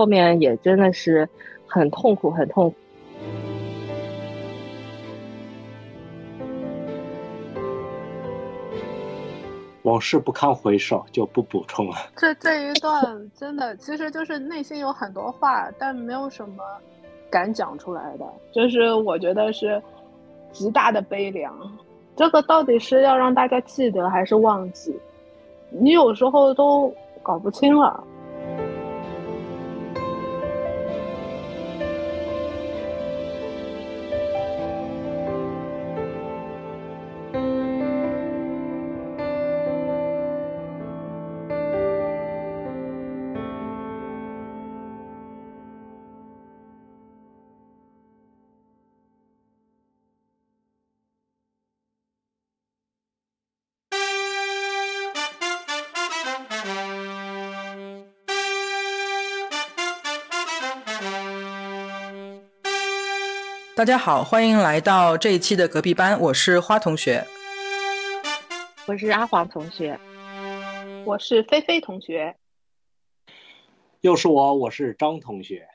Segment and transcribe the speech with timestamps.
[0.00, 1.28] 后面也真的是
[1.66, 2.76] 很痛苦，很痛苦。
[9.82, 11.96] 往事不堪回首，就不补充了。
[12.16, 16.64] 这这一段真的，其实就是内心有很多话，但没有什么
[17.30, 19.82] 敢讲出来的，就是我觉得是
[20.50, 21.54] 极大的悲凉。
[22.16, 24.98] 这个到底是要让大家记得还是忘记？
[25.68, 26.90] 你有时候都
[27.22, 28.02] 搞不清了。
[63.80, 67.26] 大家好，欢迎来到这一期的隔壁班，我是花同学，
[68.86, 69.98] 我是阿黄同学，
[71.06, 72.36] 我是菲菲同学，
[74.02, 75.66] 又是我，我是张同学。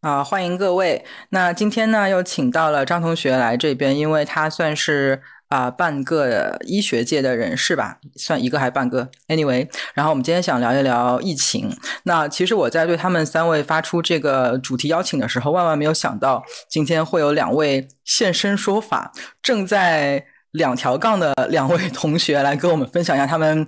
[0.00, 1.04] 啊，欢迎各位。
[1.30, 5.20] 那今天呢，又请到了张同学来这边，因为他算是。
[5.48, 9.08] 啊，半个医学界的人士吧，算一个还是半个。
[9.28, 11.74] Anyway，然后我们今天想聊一聊疫情。
[12.02, 23.66] 那其实我在对他们三位发出这个主题邀请的时候，万万没有想到今天会有两位现身说法，正在两条杠的两位同学来跟我们分享一下他们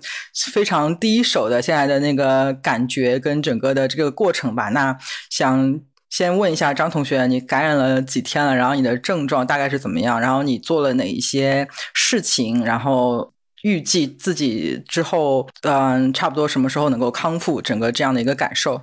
[0.53, 4.69] 非常第一手的现在的那个感觉跟整个的这个过程吧。
[4.69, 4.97] 那
[5.31, 5.81] 想。
[6.11, 8.55] 先问一下张同学，你感染了几天了？
[8.55, 10.21] 然后你的症状大概是怎么样？
[10.21, 12.65] 然后你做了哪一些事情？
[12.65, 17.63] 然后预计自己之后，嗯，差不多什么时候能够康复？
[17.63, 18.83] 整个这样的一个感受。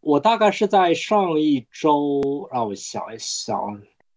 [0.00, 2.20] 我大概是在上一周，
[2.52, 3.58] 让我想一想，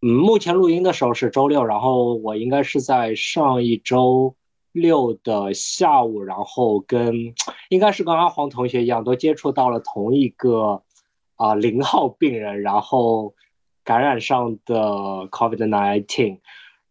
[0.01, 4.35] 嗯，目前录音的时候是周六，然后我应该是在上一周
[4.73, 7.33] 六的下午，然后跟
[7.69, 10.83] 应该是跟阿黄同学一样，都接触到了同一个。
[11.39, 13.33] 啊，零号病人，然后
[13.85, 14.75] 感染上的
[15.31, 16.39] COVID-19，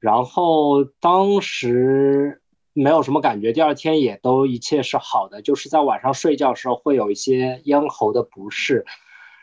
[0.01, 2.41] 然后当时
[2.73, 8.87] 没有什么感觉，第二天也都一切是好的，就是在晚上睡觉时候会有一些咽喉的不适。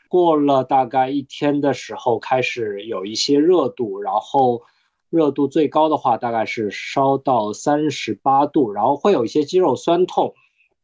[0.09, 4.63] 过了大概一天的时候，开始有一些热度，然后
[5.11, 10.33] 热度最高的话大概是烧到三十八度，然后会有一些肌肉酸痛，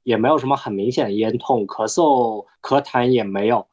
[0.03, 3.65] 也没有什么很明显的咽痛，咳嗽、咳痰也没有。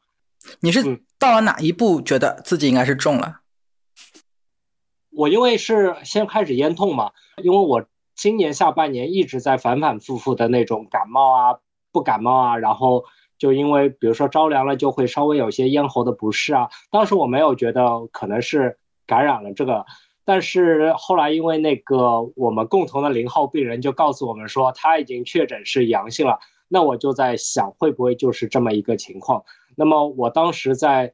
[0.61, 3.41] 你是到了哪一步觉得自己应该是中了？
[5.11, 7.11] 我因为是先开始咽痛嘛，
[7.43, 7.85] 因为我
[8.15, 11.59] 今年下半年一直在反反复复的那种感冒啊、
[11.91, 13.03] 不感冒啊，然后
[13.37, 16.69] 就因为比如说着凉了就会稍微有些咽喉的不适啊。
[16.89, 19.85] 当时我没有觉得可能是感染了这个，
[20.23, 26.39] 但是后来因为那个我们共同的零号病人就告诉我们说他已经确诊是阳性了，
[26.69, 29.43] 那我就在想会不会就是这么一个情况。
[29.75, 31.13] 那么我当时在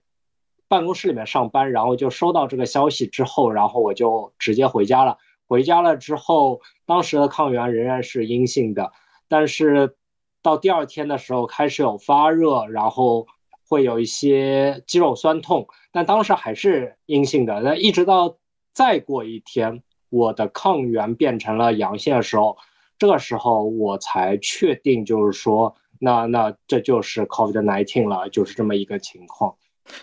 [0.67, 5.17] 办公室里面上班，然后就收到这个消息之后，然后我就直接回家了。
[5.47, 8.91] 回家了之后，当时的抗原仍然是阴性的，
[9.27, 9.95] 但是
[10.41, 13.27] 到第二天的时候开始有发热，然后
[13.69, 17.61] 会有一些肌肉酸痛，但当时还是阴性的。
[17.61, 18.37] 那一直到
[18.73, 22.57] 再过一天，我的抗原变成了阳性的时候，
[22.97, 25.75] 这个时候我才确定，就是说。
[25.97, 29.55] 那那这就是 COVID-19 了，就是这么一个情况。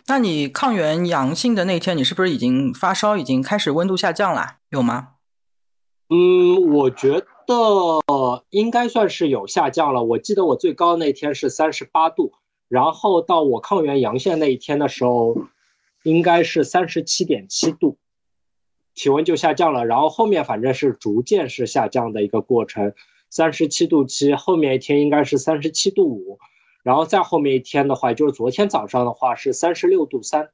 [0.06, 4.56] 那你抗原阳性的那天，你是不是已经发烧，已经开始温度下降了？
[4.70, 5.10] 有吗？
[6.08, 10.02] 嗯，我觉得应该算是有下降了。
[10.02, 12.32] 我记得我最高那天是三十八度，
[12.68, 15.36] 然后到我抗原阳性那一天的时候，
[16.04, 17.98] 应该是三十七点七度，
[18.94, 19.84] 体温就下降了。
[19.84, 22.92] 然后后面反正是逐渐是下降的一个过程。
[23.30, 26.38] 三十七度七，后面一天应该是三十七度五，
[26.82, 30.50] 然后再后面一天的话，就是昨天早上的话是三十六度三。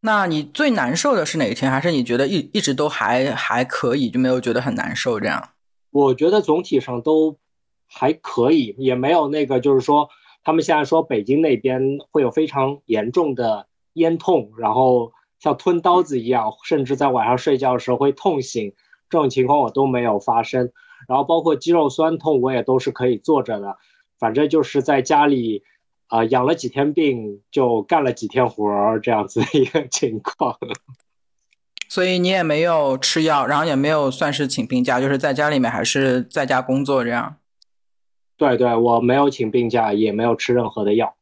[0.00, 1.68] 那你最难受的是哪一天？
[1.68, 5.50] 还是你觉得一一直都还还可以，就没有觉得很难受这样？
[5.90, 7.36] 我觉得总体上都
[7.88, 10.08] 还可以，也没有那个就是说
[10.44, 18.72] 他们现在说北京那边会有非常严重的咽痛，然后像吞刀子一样，甚至在晚上睡觉的时候会痛醒。
[19.10, 20.70] 这种情况我都没有发生，
[21.08, 23.76] 然后包括肌肉酸痛，我也都是可以坐着的。
[24.18, 25.62] 反正就是在家里，
[26.08, 30.58] 啊，养了几天病，就干了几天活儿，这样子一个情况。
[31.88, 37.36] 所以你也没有吃药，然后也没有算是请病假，就是在家里面还是在家工作这样。
[38.36, 41.14] 对对，我没有请病假，也没有吃任何的药。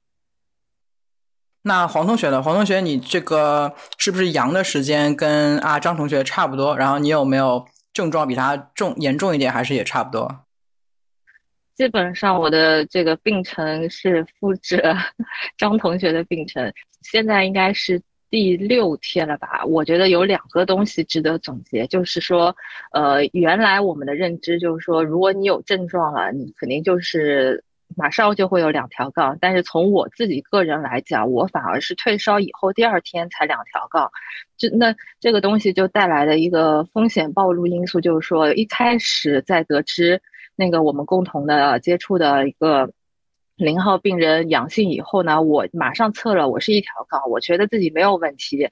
[1.66, 2.40] 那黄同学呢？
[2.40, 6.76] 黄同学，你这个是不是阳的时间跟啊张同学差不多？
[6.76, 10.44] 然后你有没有症状比他重严重一点，还是也差不多？
[11.74, 14.80] 基本上我的这个病程是复制
[15.58, 16.72] 张同学的病程，
[17.02, 18.00] 现在应该是。
[18.28, 19.64] 第六天了吧？
[19.64, 22.54] 我觉得有两个东西值得总结，就是说，
[22.90, 27.62] 呃，原来我们的认知就是说，如果你有症状了，你肯定就是
[27.96, 29.36] 马上就会有两条杠。
[29.40, 34.08] 但是从我自己个人来讲，我反而是退烧以后第二天才两条杠，
[34.56, 40.22] 就那这个东西就带来的一个风险暴露因素，就是说一开始在得知
[40.54, 42.88] 那个我们共同的接触的一个。
[43.58, 48.68] 零号病人阳性以后呢，我马上测了，我是一条杠，我觉得自己没有问题。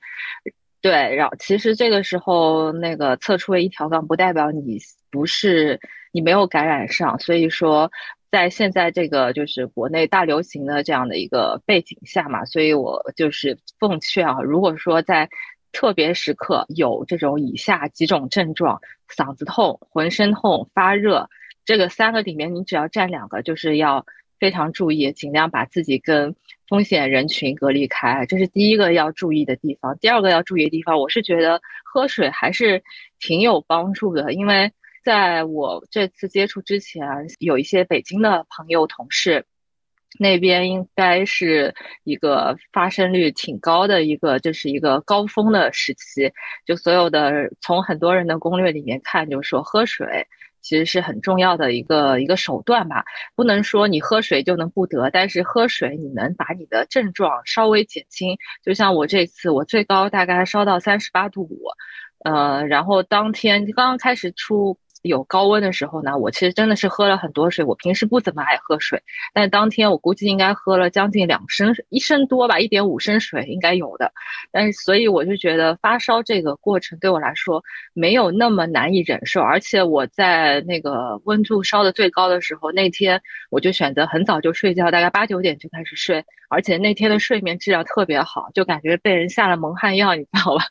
[0.82, 4.78] 对，然后其实这个时候那个测出了一条杠，不代表你
[5.10, 5.80] 不是
[6.12, 7.18] 你没有感染上。
[7.18, 7.90] 所以说，
[8.34, 15.28] 在现在这个就是国内大流行的这样的一个背景下嘛，所以我就是奉劝啊，如果说在
[15.70, 21.28] 特别时刻有这种以下几种症状：嗓子痛、浑身痛、发热，
[21.64, 24.04] 这个三个里面你只要占两个，就是要。
[24.40, 26.34] 非常注意，尽量把自己跟
[26.68, 29.96] 风险人群隔离开，这是第一个要注意的地方。
[29.98, 32.82] 第二个要注意的地方，我是觉得喝水还是
[33.20, 34.70] 挺有帮助的，因为
[35.04, 37.06] 在我这次接触之前，
[37.38, 39.44] 有一些北京的朋友同事，
[40.18, 41.74] 那边应该是
[42.04, 46.32] 一个发生率挺高的一个，就是一个高峰的时期，
[46.64, 50.26] 就所有的从很多人的攻略里面看，就是说喝水。
[50.62, 53.04] 其实是很重要的一个一个手段吧，
[53.36, 58.34] 不能说你喝水就能不得，但是喝水你能把你的症状稍微减轻。
[58.62, 61.64] 就像我这次，我最高大概烧到三十八度五，
[62.24, 64.78] 呃，然后当天刚刚开始出。
[65.04, 67.62] 有高温的时候呢，我其实真的是喝了很多水。
[67.62, 69.00] 我平时不怎么爱喝水，
[69.34, 74.10] 但当天我估计应该喝了将近两升，一升多吧，一点五升水应该有的。
[74.50, 77.62] 但是所以我就觉得发烧这个过程对我来说
[77.92, 83.20] 没有那么难以忍受，而且我在那个温度烧的最高的时候，那天
[83.50, 90.64] 我就选择很早就睡觉，大概八九点就开始睡，而且那天的睡眠质量特别好，就感觉被人下了蒙汗药，你知道吧？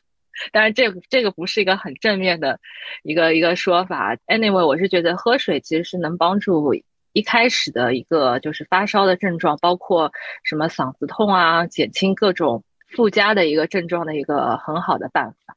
[0.52, 2.58] 但是这个这个不是一个很正面的
[3.02, 4.16] 一个一个说法。
[4.26, 6.74] Anyway，我是觉得喝水其实是能帮助
[7.12, 15.56] 一开始的一个就是发烧的症状，包括什么嗓子痛啊，减轻各种附加的一个症状的一个很好的办法。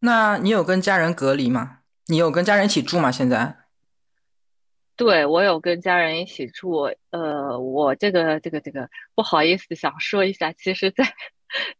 [0.00, 1.80] 那你有跟家人隔离吗？
[2.06, 3.12] 你有跟家人一起住吗？
[3.12, 3.56] 现在？
[4.96, 6.90] 对我有跟家人一起住。
[7.10, 11.04] 呃，我这个这个这个不好意思，想说一下，其实，在。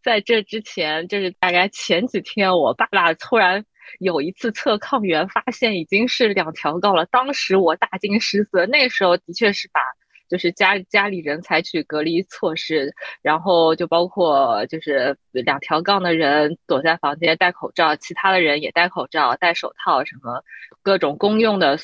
[0.02, 3.64] 在这之前，就是大概前几天，我爸爸突然
[3.99, 7.06] 有一次测抗原，发现已经是两条杠了。
[7.06, 9.81] 当时我大惊失色，那时候的确是把
[10.28, 20.43] 就是家家里人采取隔离措施，然后就包括就是两条杠的人躲在房间戴口罩，其他的人也戴口罩、戴手套，什么
[20.82, 21.78] 各种公用的。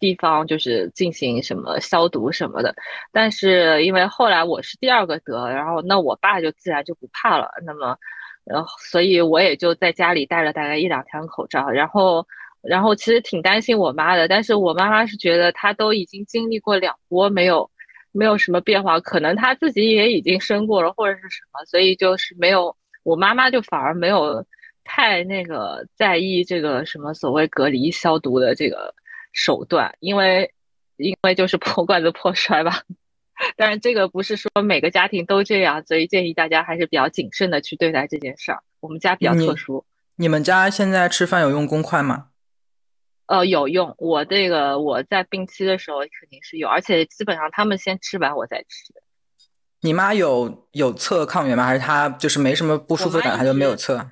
[0.00, 2.74] 地方就是进行什么消毒什么的，
[3.12, 7.50] 但是因为后来我是第二个得，然后那我爸就自然就不怕了。
[7.64, 7.96] 那么，
[8.44, 12.26] 然后所以我也就在家里戴了大概一两天口罩，然后，
[12.62, 17.70] 然后其实挺担心我妈的，但是我妈妈是觉得她都已经经历过两波，没有
[18.12, 24.42] 没有什么变化，可能她自己也已经生过了或者是什么，所以就是没有，我妈妈就反而没有
[24.82, 28.94] 太那个在意这个什么所谓隔离消毒的这个。
[29.32, 30.52] 手段，因为
[30.96, 32.82] 因为就是破罐子破摔吧，
[33.56, 38.62] 但是这个不是说每个家庭都这样，所以建议大家还是比较谨慎的去对待这件事儿。
[38.80, 39.84] 我们家比较特殊。
[40.16, 42.26] 你们家现在吃饭有用公筷吗？
[43.26, 43.94] 呃，有用。
[43.98, 48.92] 我这个我在病期的时候肯定是有，而且基本上他们先吃完我再吃。
[49.82, 51.64] 你妈有有测抗原吗？
[51.64, 54.10] 还是她就是没什么不舒服感，她就没有测？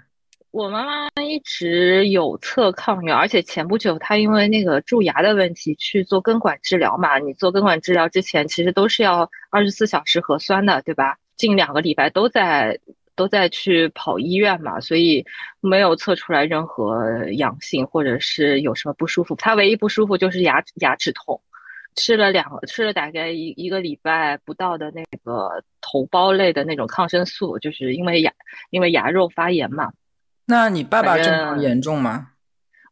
[0.50, 7.18] 我妈妈一直有测抗原，而且前不久她因为那个蛀牙的问题去做根管治疗嘛。
[7.18, 11.18] 你做根管治疗之前，其实都是要二十四小时核酸的，对吧？
[11.36, 12.78] 近两个礼拜都在
[13.14, 15.24] 都在去跑医院嘛，所以
[15.60, 19.36] 没有测出来任何阳性或者是有什么不舒服。
[19.36, 21.38] 她唯一不舒服就是牙牙齿痛，
[21.94, 28.32] 吃了两吃了大概一一个礼拜不到的那个头孢类的那种抗生素，就是因为牙
[28.70, 29.92] 因为牙肉发炎嘛。
[30.50, 32.28] 那你爸爸症状严重吗？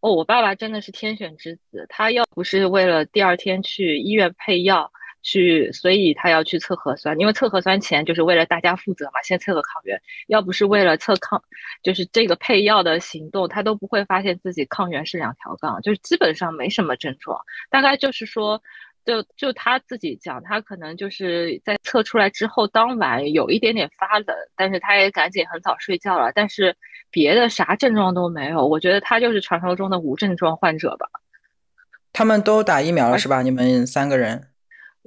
[0.02, 1.86] 哦，我爸爸真的是天选之子。
[1.88, 7.18] 他要不是为了第二天去医院配药去，所以他要去测核酸。
[7.18, 9.98] 因为测核酸前就是为了大家负责嘛，先测个抗原。
[10.28, 11.42] 要不是为了测抗，
[11.82, 17.40] 就是这个配药的行动，他都不会发现自己抗原是两条杠，就是基本上没什么症状。
[17.70, 18.62] 大概就是说，
[19.06, 26.76] 就就他自己讲，他可能就是在测出来之后当晚有一点点发冷，但是他也赶紧很早睡觉了，但是
[27.10, 28.66] 别的啥症状都没有。
[28.66, 31.08] 我觉得他就是传说中的无症状患者吧。
[32.12, 33.42] 他们都打疫苗了是吧？
[33.42, 34.48] 你们三个人？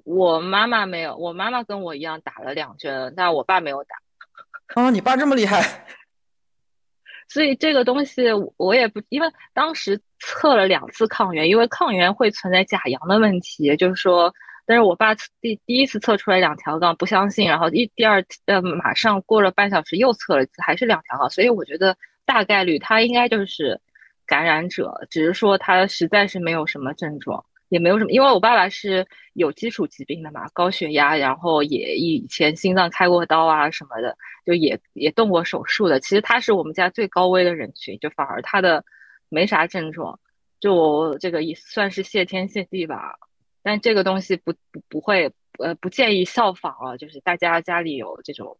[0.05, 4.81] 我妈妈没有，我妈妈跟我一样打了两针，但我爸没有打。
[4.81, 5.61] 哦，你爸这么厉害。
[7.27, 8.23] 所以这个东西
[8.57, 14.33] 我也不，因为当时测了两次抗原，因为抗原会存在假阳的问题，就是说，
[14.65, 21.95] 但是我爸第第一次测出来两条杠，不相信，然后一第二呃马上过了半小时又测了一次，还是两条杠，所以我觉得
[22.25, 23.79] 大概率他应该就是
[24.25, 27.43] 感染者，只是说他实在是没有什么症状。
[27.69, 35.99] 也没有什么，因为我爸爸是有基础疾病的嘛，高血压，然后也以前心脏开过刀啊什么的，就也也动过手术的。
[35.99, 38.83] 其实他是我们家最高危的人群，就反而他的
[39.29, 40.19] 没啥症状，
[40.59, 43.15] 就这个也算是谢天谢地吧。
[43.61, 48.57] 但这个东西不不不会，呃，不建议效仿啊，就是大家家里有这种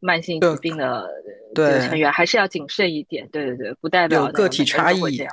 [0.00, 1.08] 慢性疾病的
[1.54, 3.28] 这个成员，还是要谨慎一点。
[3.28, 5.32] 对对对，不代表个体差异这样。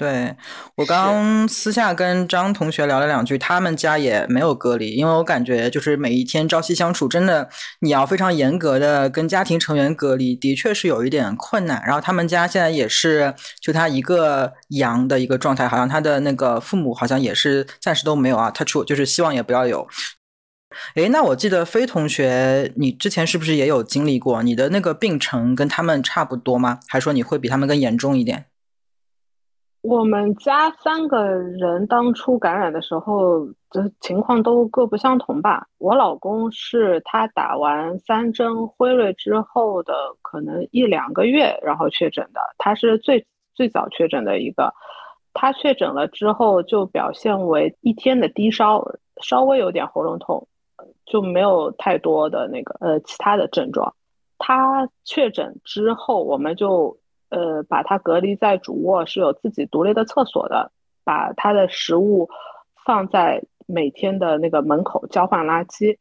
[0.00, 0.34] 对
[0.76, 11.82] 我刚私下跟张同学聊了两句，他们家也没有隔离，因为我感觉就是每一天朝夕相处，真的你要非常严格的跟家庭成员隔离，的确是有一点困难。
[11.84, 19.86] 然后他们家现在也是就他一个阳的一个状态，好像他的那个父母好像也是暂时都没有啊，他出就是希望也不要有。
[20.94, 24.42] 诶，那我记得飞同学，你之前是不是也有经历过？
[24.42, 26.80] 你的那个病程跟他们差不多吗？
[26.88, 28.46] 还是说你会比他们更严重一点？
[29.82, 35.66] 我们家三个人当初感染的时候，这情况都各不相同吧。
[35.78, 44.70] 我老公是他打完三针辉瑞之后的可能一两个月，然后确诊的，他是最最早确诊的一个。
[45.32, 48.84] 他确诊了之后就表现为一天的低烧，
[49.22, 50.46] 稍微有点喉咙痛，
[51.06, 53.94] 就没有太多的那个呃其他的症状。
[54.36, 56.94] 他确诊之后，我们就。
[57.30, 60.70] 呃，把他隔离在主卧，是有自己独立的厕所的。
[61.02, 62.28] 把他的食物
[62.84, 65.96] 放在每天的那个门口交换垃圾。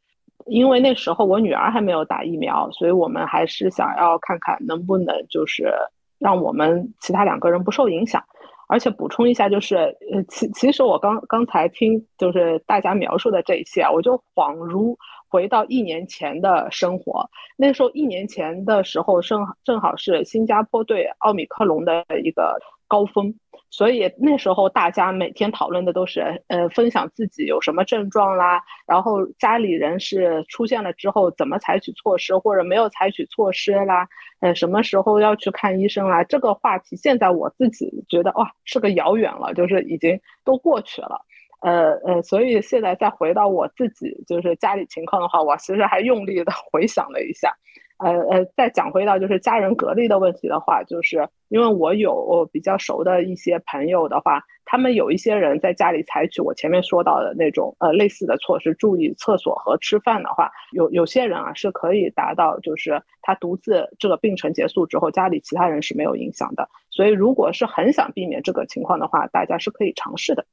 [0.46, 5.72] 因为那时候我女儿还没有打疫苗，所以我们还是想要看看能不能就是
[6.18, 8.24] 让我们其他两个人不受影响。
[8.68, 9.76] 而且补充一下，就是
[10.12, 14.98] 呃，其其实我刚刚才听就是大家描述的这一切，我就恍如。
[15.30, 22.58] 回到一年前的生活，那时候一年前的时候正正好是新加坡对奥密克戎的一个
[22.88, 23.34] 高峰，
[23.70, 34.08] 所以那时候大家每天讨论的都是呃分享自己有什么症状啦，然后家里人是出现了之后怎么采取措施或者没有采取措施啦，
[34.40, 41.22] 呃什么时候要去看医生啦，这个话题现在我自己觉得哇是个遥远了，就是已经都过去了。
[41.62, 47.54] 呃呃，所以现在再回到我自己就是家里情况的话，我其实还用力的 回想了一下，
[47.98, 66.70] 呃呃，再讲回到就是家人隔离的问题的话，就是因为我有比较熟的一些朋友的话，他们有一些人在家里采取我前面说到的那种呃类似的措施，注意厕所和吃饭的话，有有些人啊是可以达到就是他独自这个病程结束之后，家里其他人是没有影响的。
[66.90, 70.46] 所以如果是很想避免这个情况的话，大家是可以尝试的。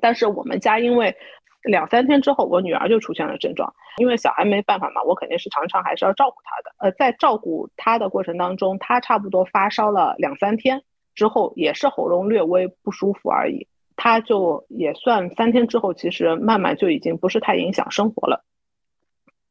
[0.00, 1.14] 但是我们家因为
[1.64, 3.72] 两三天之后，我女儿就出现了症状。
[3.98, 6.74] 因为小孩没办法嘛，我肯定是常常还是要照顾她的。
[6.78, 10.82] 呃，在照顾她的过程当中，她差不多发烧了两三天
[11.14, 13.66] 之后，也是喉咙略微不舒服而已。
[13.96, 18.44] 她就也算三天之后，其实慢慢就已经不是太影响生活了。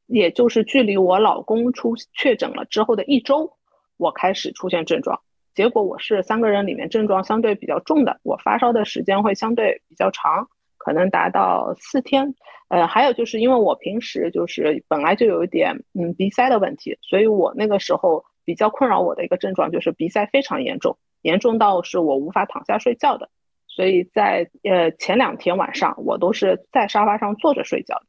[0.05, 3.57] 也就是距离我老公出确诊了之后的一周，
[3.97, 5.19] 我开始出现症状。
[5.55, 12.35] 结果我是三个人里面症状相对比较重的，我发烧的时间会相对比较长，可能达到四天。
[12.67, 23.29] 呃，还有就是因为我平时就是本来就有一点嗯鼻塞的问题，所以我那个时候比较困扰我的一个症状就是鼻塞非常严重，严重到是我无法躺下睡觉的。
[23.67, 28.01] 所以在呃前两天晚上我都是在沙发上坐着睡觉。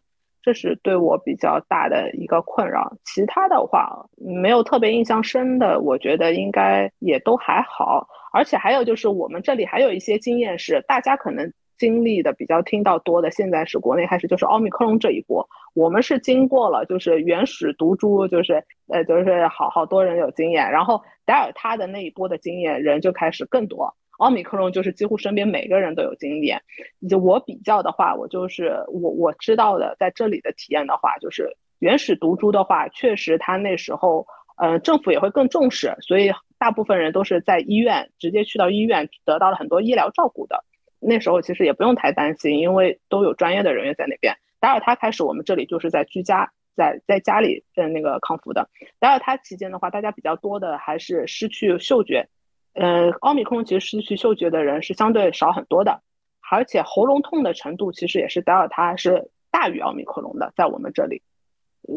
[0.46, 8.06] 这是对我比较大的一个困扰，其他的话没有特别印象深的，我觉得应该也都还好。
[8.32, 23.92] 而且还有就是我们这里还有一些经验是大家可能经历的比较听到多的，现在是国内开始就是奥密克戎这一波，我们是经过了就是原始毒株，就是呃就是好好多人有经验，然后德尔塔的那一波的经验人就开始更多。
[24.18, 26.62] 奥密克戎就是几乎身边每个人都有经验，
[27.08, 40.64] 就我比较的话，我就是我我知道的，在这里的体验的话，就是原始毒株的话，确实他那时候，呃，政府也会更重视，所以大部分人都是在医院直接去到医院得到了很多医疗照顾的。
[40.98, 44.34] 那时候其实也不用太担心，因为都有专业的人员在那边。
[44.58, 48.68] 达尔他开始，我们这里就是在居家，在在家里的那个康复的。
[48.98, 52.26] 达尔他期间的话，大家比较多的还是失去嗅觉，
[52.76, 56.02] 呃，奥密克戎其实失去嗅觉的人是相对少很多的，
[56.50, 61.22] 而且喉咙痛的程度其实也是德尔塔是大于奥密克戎的，在我们这里。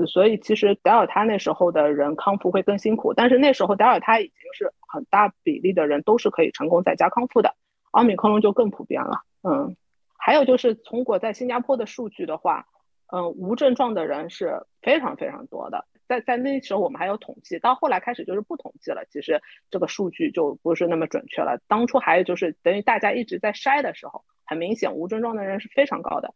[0.07, 7.55] 所以其实德尔塔那时候的人康复会更辛苦，但是那时候德尔塔已经是很大比例的人都是可以成功在家康复的，
[7.91, 9.23] 奥密克戎就更普遍了。
[9.41, 9.75] 嗯，
[10.15, 12.67] 还有就是从我在新加坡的数据的话，
[13.11, 19.39] 嗯，无症状的人是非常非常多的，在在那时候我们还有统计，到后来开始就是不统计了，其实
[19.69, 21.57] 这个数据就不是那么准确了。
[21.67, 26.33] 当初还有就是等于大家一直在筛的时候，很明显无症状的人是非常高的。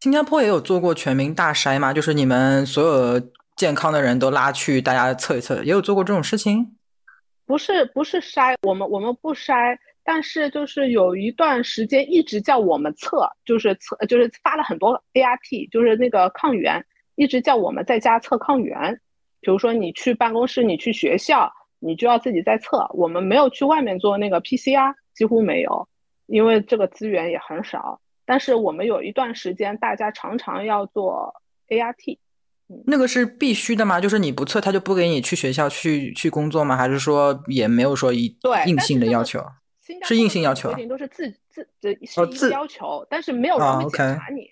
[0.00, 1.92] 新加坡也有做过全民大筛吗？
[1.92, 3.20] 就是你们所有
[3.54, 6.74] 健康的人都拉去，大家测一测，也有做过这种事情？
[7.44, 16.82] 不是，不是筛，我们我们不筛，但是就是有一段时间一直叫我们测，就是测，就是发了很多 ART，就是那个抗原，
[17.14, 19.00] 一直叫我们在家测抗原。
[19.40, 22.86] 比如说你去办公室，你去学校，你就要自己在测。
[22.94, 25.88] 我们没有去外面做那个 PCR，几乎没有，
[26.26, 28.00] 因为这个资源也很少。
[28.24, 31.34] 但是我们有一段时间，大家常常要做
[31.68, 32.18] ART，
[32.86, 34.00] 那个是必须的吗？
[34.00, 36.76] 就是你不测，他就不给你去学校去去工作吗？
[36.76, 39.44] 还是说也没有说一对硬性的要求？
[40.04, 41.92] 是硬性要求，规定都是自自这
[42.32, 44.48] 是要求，但是没有人会检查你，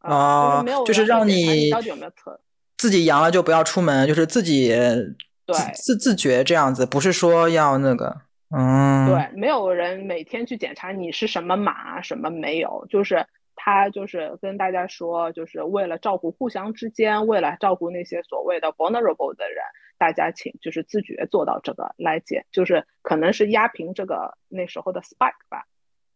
[0.00, 2.40] 哦，没有就是让你到底有没有测，
[2.76, 8.22] 自己阳了就不要出门，就是自己对自自觉这样子，不是说要那个。
[8.50, 19.62] 嗯，对，没有人每天去检查你是什么码，什么没有，就是他就是跟大家说，就是为了照顾互相之间，为了照顾那些所谓的 vulnerable 的人，
[19.98, 25.66] 大家请就是自觉做到这个来检，就是可能是压平这个那时候的 spike 吧。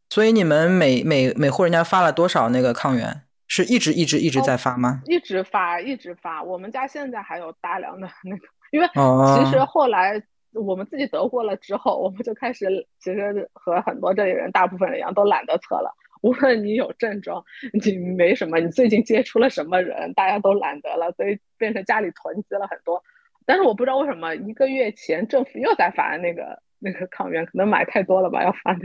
[0.09, 3.22] 所以你们每每每户人家发了多少那个抗原？
[3.52, 5.02] 是一直一直一直在发吗？
[5.04, 6.42] 一直发，一直发。
[6.42, 10.22] 我们家现在还有大量的那个，因为其实后来。
[10.54, 12.66] 我们自己得过了之后，我们就开始，
[12.98, 15.90] 其实和很多这里人大部分人一样，都懒得测了。
[16.20, 23.02] 无论你有症状，你没什么，你最近接触了什么人，大家都懒得了，所以变成家里囤积了很多。
[23.46, 26.60] 但是我不知道为什么，一个月前政府又在发那个。
[26.83, 28.81] 那个抗原可能买太多了吧，要发的。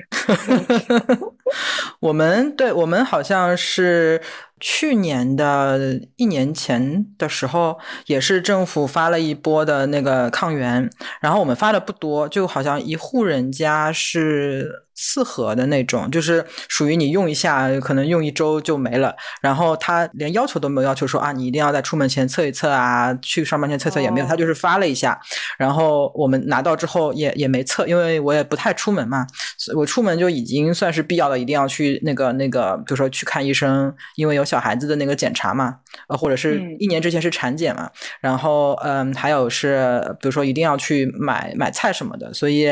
[1.99, 4.21] 我们对我们好像是
[4.59, 10.89] 去年的一年前的时候，也是政府发了一波的那个抗原，
[11.21, 14.86] 然后我们发的不多，就好像一户人家是。
[14.99, 19.15] 四盒的那种，就是属于你用一下，可能用一周就没了。
[19.41, 25.19] 然后他连要求都没有要求说啊，你一定要在出门前测一测啊，去上班前测测也没有，他就是发了一下。
[25.59, 29.27] 然后我们拿到之后也也没测，因为我也不太出门嘛。
[29.75, 35.75] 我出门就已经算是必要的，一定要去那个那个，比如说去看医生，因为有小孩子的那个检查嘛，
[36.07, 37.87] 呃，或者是一年之前是产检嘛。
[38.19, 42.33] 然后嗯，还有是比如说一定要去买买菜什么的。
[42.33, 42.67] 所以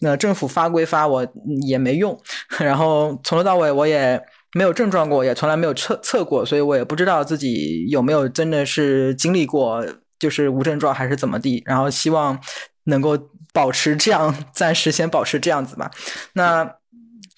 [0.00, 1.26] 那政府发归发，我。
[1.70, 2.20] 也没用，
[2.60, 4.20] 然后从头到尾我也
[4.52, 9.82] 没有症状过，也从来没有测测过，所以我也不知道自己有没有真的是经历过，
[10.18, 11.62] 就是无症状还是怎么地。
[11.64, 12.38] 然后希望
[12.84, 13.16] 能够
[13.54, 15.90] 保持这样， 暂时先保持这样子吧。
[16.34, 16.79] 那。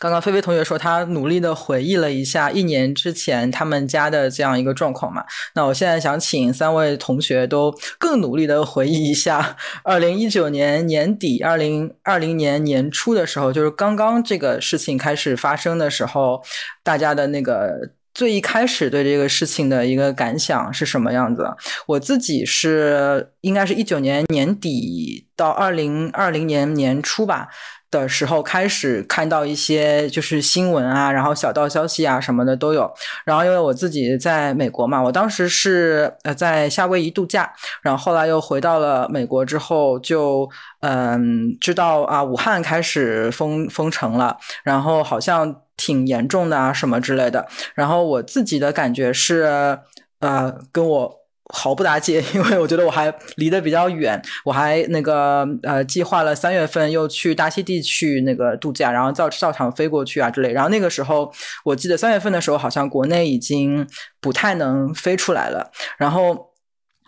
[0.02, 5.24] 刚刚菲菲同学说，他努力的回忆了一下一年之前他们家的这样一个状况嘛。
[5.54, 16.42] 那我现在想请三位同学都更努力的回忆一下，二零一九年年底、二零二零年年初的时候，就是刚刚这个事情开始发生的时候，
[16.82, 17.72] 大家的那个
[18.12, 21.46] 最一开始对这个事情的一个感想是什么样子？
[21.86, 27.46] 我自己是应该是一九年年底到二零二零年年初吧。
[27.92, 32.92] 的时候开始看到一些就是新闻啊，然后小道消息啊什么的都有。
[33.24, 37.52] 然后因为我自己在美国嘛，我当时是呃在夏威夷度假，
[37.82, 40.50] 然后后来又回到了美国之后，就
[40.80, 47.46] 嗯知道啊武汉开始封封城了，然后好像挺严重的啊什么之类的。
[47.74, 49.78] 然后我自己的感觉是
[50.18, 51.21] 呃跟我。
[51.52, 60.52] 毫不打紧， 因为我觉得我还离得比较远，我还那个呃计划了三月份又去大溪地去那个度假，然后照照常飞过去啊之类。
[60.52, 61.30] 然后那个时候
[61.64, 63.86] 我记得三月份的时候，好像国内已经
[64.20, 65.70] 不太能飞出来了。
[65.98, 66.51] 然后。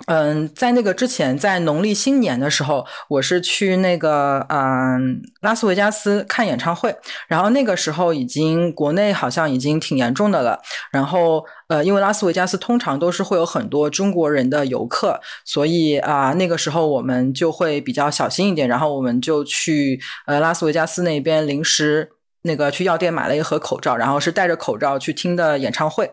[0.07, 6.95] 嗯，在那个之前，在农历新年的时候，我是去那个嗯拉斯维加斯看演唱会，
[7.29, 10.61] 然后那个时候已经国内好像已经挺严重的了。
[10.91, 18.69] 然后呃，因为拉斯维加斯通常都是会有很多中国人的游客，所以啊那个时候我们就会比较小心一点。
[18.69, 22.11] 然后我们就去呃拉斯维加斯那边临时。
[22.45, 26.11] 那个去药店买了一盒口罩，然后是戴着口罩去听的演唱会。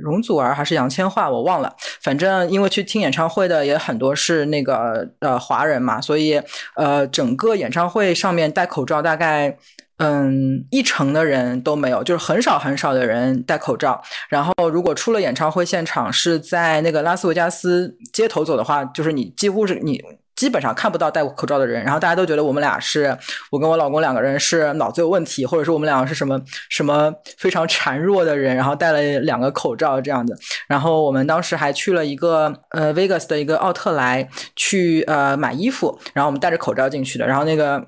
[0.00, 1.74] 容祖儿还是杨千嬅，我忘了。
[2.00, 6.40] 反正因为去听演唱会的也很多是那个呃华人嘛，所以
[6.76, 9.58] 呃整个演唱会上面戴口罩大概。
[9.98, 14.02] 嗯，一成的人都没有，就是很少很少的人戴口罩。
[14.28, 20.02] 然后，如果出了演唱会现场是在那个拉斯维加斯街头走的话，就是你几乎是你
[20.36, 21.82] 基本上看不到戴过口罩的人。
[21.84, 23.16] 然后大家都觉得我们俩是，
[23.50, 30.36] 我跟我老公两个人是脑子有问题，或者说我们两个是什么什么非常孱弱的人，然后戴了两个口罩这样子。
[30.66, 37.26] 然后我们当时还去了一个呃 Vegas 的一个奥特莱去呃买衣服，然后我们戴着口罩进去的。
[37.26, 37.86] 然后那个。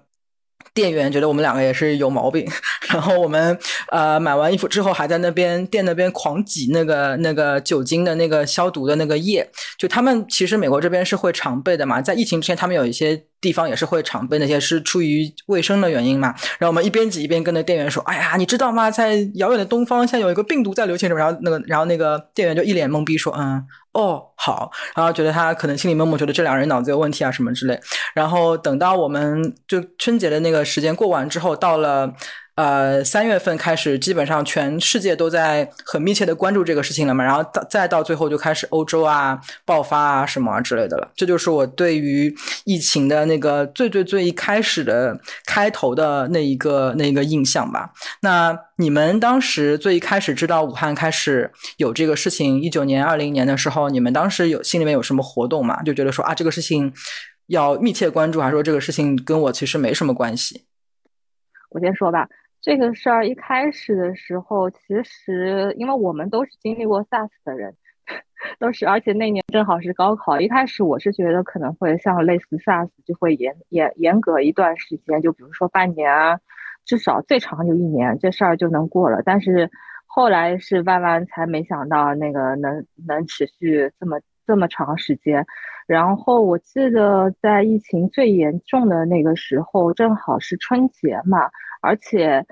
[0.75, 2.45] 店员觉得我们两个也是有毛病，
[2.89, 3.57] 然后我们
[3.91, 23.65] 呃买完衣服之后还在那边店那边狂挤那个那个酒精的那个消毒的那个液，就他们其实美国这边是会常备的嘛，在疫情之前他们有一些地方也是会常备那些是出于卫生的原因嘛，然后我们一边挤一边跟那店员说，哎呀，你知道吗，在遥远的东方现在有一个病毒在流行什么，然后那个然后那个店员就一脸懵逼说，嗯。
[23.95, 27.79] 哦，好，然后觉得他可能心里默默觉得这两人脑子有问题啊什么之类，
[28.15, 32.15] 然后等到我们就春节的那个时间过完之后，到了。
[32.57, 37.25] 呃，三月份开始，基本上全世界都在很密切的关注这个事情了嘛。
[37.25, 41.11] 然后到再到最后，就开始欧洲啊爆发啊什么之类的了。
[41.17, 42.33] 这就是我对于
[42.65, 47.91] 疫情的那个最最最一开始的开头的那一个那一个印象吧。
[48.21, 55.83] 那你们当时最一开始知道武汉开始有这个事情，一九年、二零年的时候，你们当时时有心里面有什么活动吗？
[55.83, 56.93] 就觉得说啊，这个事情
[57.47, 60.65] 要密切关注，还是说这个事情跟我其实没什么关系？
[61.71, 62.29] 我先说吧。
[62.61, 67.75] 这个事儿一开始的时候，其实因为我们都是经历过 SARS 的人，
[68.59, 70.41] 都是，而且那年正好是高考。
[70.41, 76.41] 一开始我是觉得可能会像类似 SARS，就会严严严格一段时间，就比如说半年啊，
[76.87, 79.21] 至少最长就一年，这事儿就能过了。
[79.23, 79.71] 但是
[80.15, 85.45] 后来是万万才没想到，那个能能持续这么这么长时间。
[85.89, 91.51] 然后我记得在疫情最严重的那个时候，正好是春节嘛。
[91.81, 92.47] 而且，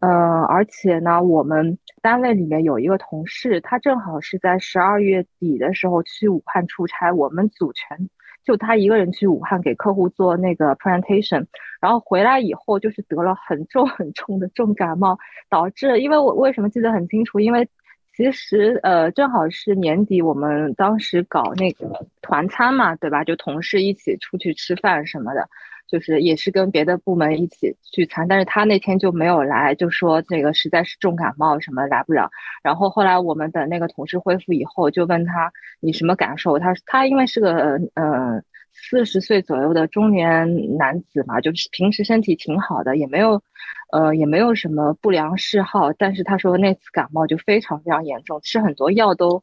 [0.00, 0.08] 呃，
[0.44, 8.08] 而且呢，我们单位里面有一个同事，他正好是在十二月底的时候去武汉出差，我们组全
[8.44, 11.44] 就他一个人去武汉给客户做那个 presentation，
[11.80, 17.68] 然后回来以后就是得了很重 很重的重感冒，导致，因为我为什么记得很清楚，因为
[18.16, 23.22] 其实呃正好是年底，我们当时搞那个团餐嘛，对吧？
[23.22, 25.48] 就同事一起出去吃饭什么的。
[25.88, 32.30] 就是也是跟别的部门一起聚餐，但是他那天就没有来，就说这个实在是重感冒什么来不了。
[32.62, 36.58] 然后后来我们等那个同事恢复以后，就问他你什么感受？
[36.58, 43.42] 他他因为是个呃四十岁左右的中年男子嘛，就是平时身体挺好的，也没有
[43.90, 45.92] 呃也没有什么不良嗜好。
[45.94, 49.42] 但是他说那次感冒就非常非常严重，吃很多药都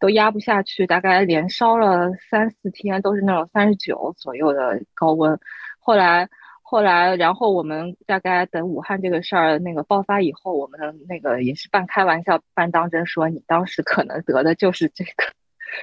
[0.00, 5.38] 都压不下去，大概连烧了三四天，都是那种三十九左右的高温。
[5.84, 6.30] 后来，
[6.62, 15.10] 后来，然后我们大概等武汉这个事儿那个爆发以后，我们的那个也是半开玩笑半当真说，你当时可能得的就是这个，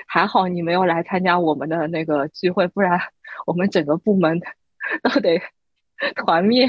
[0.07, 2.99] 还好你没有来参加我们的那个聚会，不然
[3.45, 4.41] 我们整个部门
[5.03, 5.39] 都得
[6.15, 6.67] 团灭。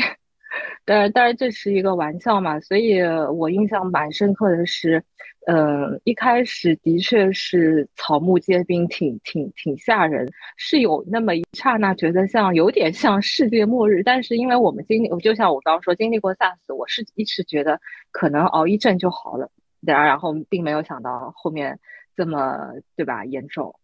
[0.85, 5.03] 但但是这是一个玩笑嘛，所以我印象蛮深刻的是。
[5.45, 10.25] 呃，一开始的确是草木皆兵，挺挺挺吓人，
[10.57, 14.05] 是有那么一刹那觉得像有点像世界末日。
[14.05, 17.81] 但是因为我们经历，就像我刚刚说经历过 SARS，我是一直觉得
[18.13, 21.77] 可能熬一阵就好了，然，然后并没有想到后面
[22.17, 23.75] 这么对吧严重。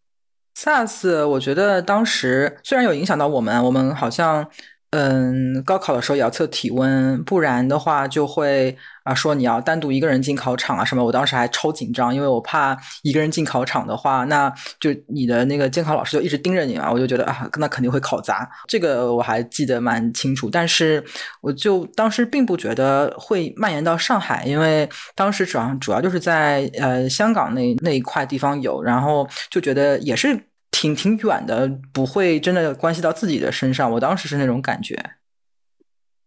[0.55, 4.49] SARS 我觉得当时虽然有影响到我们，我们好像。
[4.91, 8.75] 嗯，高考的时候也要测体温，不然的话就会
[9.05, 11.05] 啊说你要单独一个人进考场啊什么。
[11.05, 18.49] 我当时还超紧张，因为我怕一个人进考场的话，那就你的那个监考老师就一直盯着你嘛，我就觉得啊，那肯定会考砸。
[18.67, 21.05] 这个我还记得蛮清楚，但是
[21.43, 30.48] 我就当时并不觉得会蔓延到上海，因为当时主要主要就是在呃香港那那一块地方有，然后就觉得也是。
[30.71, 33.91] 挺挺远的，不会真的关系到自己的身上。
[33.91, 34.97] 我当时是那种感觉。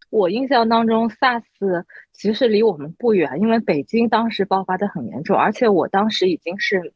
[0.10, 1.44] 我印象当中，SARS
[2.12, 6.94] 其实离我们不远，因为北京当时爆发的很严重，而且我当时已经是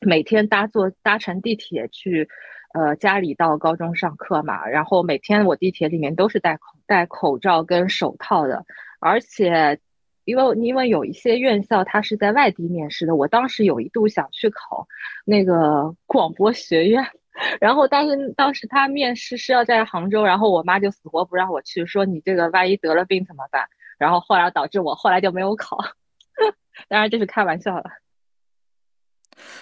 [0.00, 2.28] 每天搭坐搭乘地铁去，
[2.74, 4.66] 呃，家里到高中上课嘛。
[4.66, 8.64] 然后每天我地铁里面都是戴口戴口罩跟手套的，
[9.00, 9.78] 而且。
[10.24, 14.86] 因为因为有一些院校它是在外地面试的，我当时有一度想去考
[15.24, 17.04] 那个 广播学院，
[17.60, 23.64] 然后但是当时他面试是要在杭州，然后我妈就死活不让我去，说你这个万一得了病怎么办？
[23.98, 25.78] 然后后来导致我后来就没有考。
[26.88, 27.84] 当然这是开玩笑了。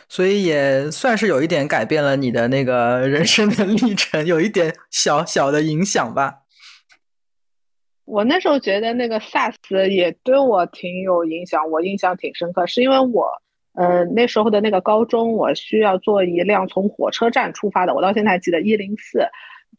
[0.08, 6.40] 所以也算是有一点改变了你的那个人生的历程，有一点小小的影响吧。
[8.10, 13.30] 我那时候觉得那个 SARS 也对我挺有影响，我印象挺深刻，是因为我，
[13.74, 19.24] 呃，那时候的那个高中，我需要坐一辆从火车站出发的，我到现在还记得一零四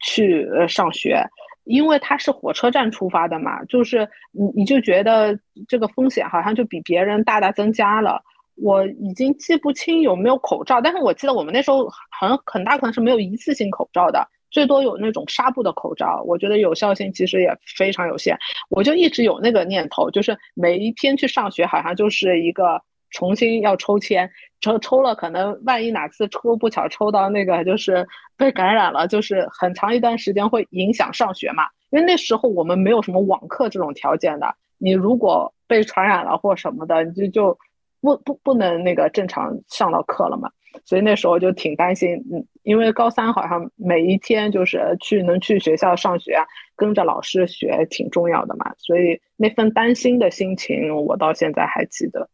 [0.00, 1.22] 去上学，
[1.64, 8.22] 因为它是火车站出发的嘛，就是你你就觉得这个风险好像就比别人大大增加了。
[8.56, 11.86] 我已经记不清有没有口罩，但是我记得我们那时候
[12.18, 14.26] 很很大可能是没有一次性口罩的。
[14.52, 18.38] 最多有那种纱布的口罩，我觉得有效性其实也非常有限。
[18.68, 31.64] 我就一直有那个念头，就是每一天去上学，好像就是一个重新要抽签，抽抽了，可能万一哪次抽不巧抽到那个就是被感染了，就是很长一段时间会影响上学嘛。
[31.90, 37.58] 因为那时候我们没有什么网课这种条件的，你如果被传染了或什么的，你就就
[38.00, 40.50] 不不不能那个正常上到课了嘛。
[40.84, 46.38] 所以那时候就挺担心，嗯，因为高三好像每一天就是去能去学校上学，
[46.76, 52.28] 跟着老师学挺重要的嘛，所以那份担心的心情我到现在还记得。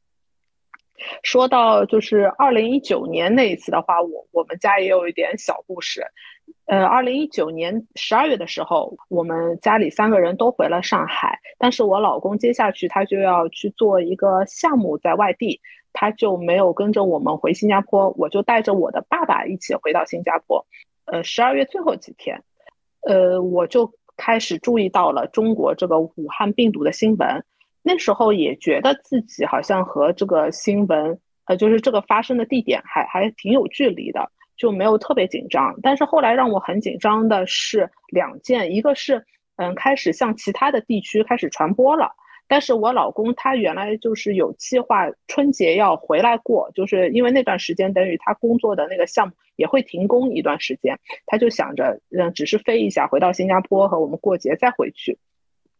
[1.23, 6.03] 说到就是二零一九年那一次的话，我我们家也有一点小故事。
[6.67, 15.61] 呃，二零一九年十二月的时候，我们家里三个人都回了上海，但是我老公接下去他就要去做一个项目在外地。
[16.01, 20.65] 他就没有跟着我们回新加坡，我就带着我的爸爸一起回到新加坡。
[21.07, 22.41] 呃，十二月最后几天，
[23.01, 27.45] 呃，我就开始注意到了中国这个武汉病毒的新闻。
[27.83, 35.75] 那时候也觉得自己好像和这个新闻，呃，就是这个发生的地点还还挺有距离的，就没有特别紧张。
[35.83, 42.13] 但是后来让我很紧张的是两件，一个是嗯，开始向其他的地区开始传播了。
[42.49, 55.19] 但是我老公他原来就是有计划春节要回来过，就是因为那段时间等于他工作的那个项目也会停工一段时间，他就想着嗯，只是飞一下回到新加坡和我们过节再回去。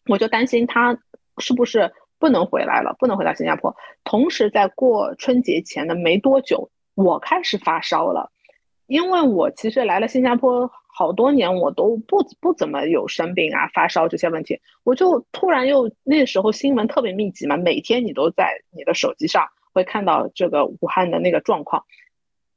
[0.07, 0.99] 我就担心他
[1.39, 3.75] 是不是不能回来了，不能回到新加坡。
[4.05, 8.31] 同时在过春节前的没多久，我开始发烧了，
[8.89, 10.69] 因为我其实来了新加坡。
[10.91, 21.85] 好多年我都不不怎么有生病啊发烧这些问题，我就突然又那时候新闻特别密集嘛，每天你都在你的手机上会看到这个武汉的那个状况，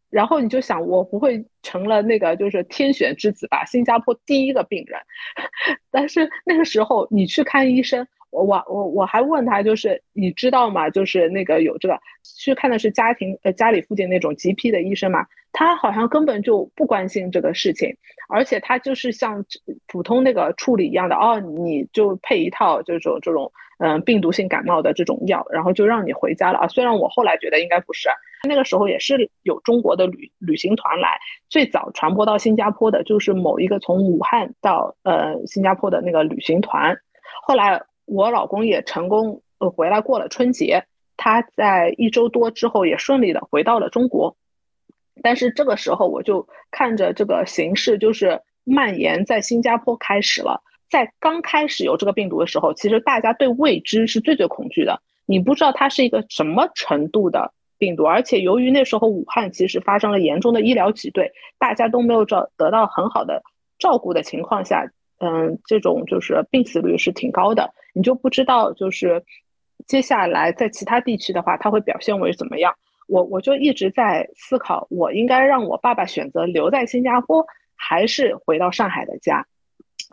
[0.09, 4.99] 然后你就想我不会成了那个就是天选之子吧，新加坡第一个病人，
[5.91, 8.07] 但是那个时候你去看医生。
[8.31, 10.89] 我我我我还问他，就是你知道吗？
[10.89, 17.95] 就是那个有这个去看的是家庭呃家里附近那种 GP 的医生嘛，他好像根本就不关心这个事情，
[18.29, 19.43] 而且他就是像
[19.87, 26.67] 普通那个处理一样的哦，你就配一套这种这种嗯病毒性感冒的这种药，然后就让你回家了啊。
[26.69, 28.07] 虽然我后来觉得应该不是，
[28.47, 36.95] 那个时候也是有中国的旅旅行团来，最早传播到新加坡的就是某一个从武汉到呃新加坡的那个旅行团，
[37.45, 37.83] 后来。
[38.11, 40.83] 我老公也成功呃回来过了春节，
[41.15, 44.35] 他在一周多之后也顺利的回到了中国，
[45.23, 63.41] 但是这个时候我就看着这个形势就是蔓延在新加坡开始了，在刚开始有这个病毒的时候，其实大家对未知是最最恐惧的，你不知道它是一个什么程度的病毒，而且由于那时候武汉其实发生了严重的医疗挤兑，大家都没有找得到很好的
[63.79, 64.91] 照顾的情况下。
[65.23, 69.23] 嗯，这种就是病死率是挺高的，你就不知道就是
[69.87, 72.73] 接下来在其他地区的话，它会表现为怎么样？
[73.07, 79.45] 我我就一直在思考，我应该让我爸爸选择留在新加坡，还是回到上海的家？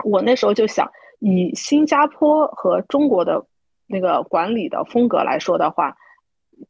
[0.05, 3.45] 我那时候就想，以新加坡和中国的
[3.87, 5.97] 那个管理的风格来说的话，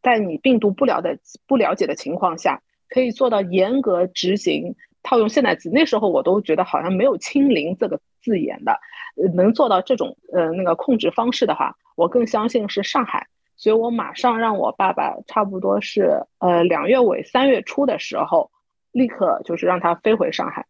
[0.03, 4.75] 在你病毒不了的不了解的情况下，可以做到严格执行。
[5.09, 8.79] 套用现代词，那时候我都觉得好像没有“清零”这个字眼的，
[9.35, 18.51] 能做到这种呃那个控制方式的话，我更相信是上海，所以我马上让我爸爸差不多是呃两月尾三月初的时候，
[18.93, 20.67] 立刻就是让他飞回上海。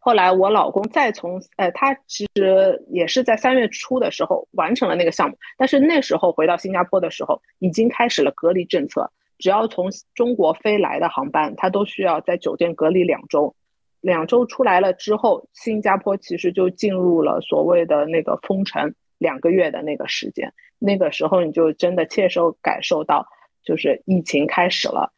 [0.00, 9.10] 后来我老公再从呃他其实也是在三月初的时候完成了那个项目，但是那时候回到新加坡的时候，已经开始了隔离政策。
[9.38, 13.54] 只要从中国飞来的航班，他都需要在酒店隔离两周。
[14.00, 20.52] 两周出来了之后，新加坡其实就进入了所谓的那个封城两个月的那个时间。
[20.78, 23.26] 那个时候你就真的切身感受到，
[23.64, 25.12] 就是疫情开始了。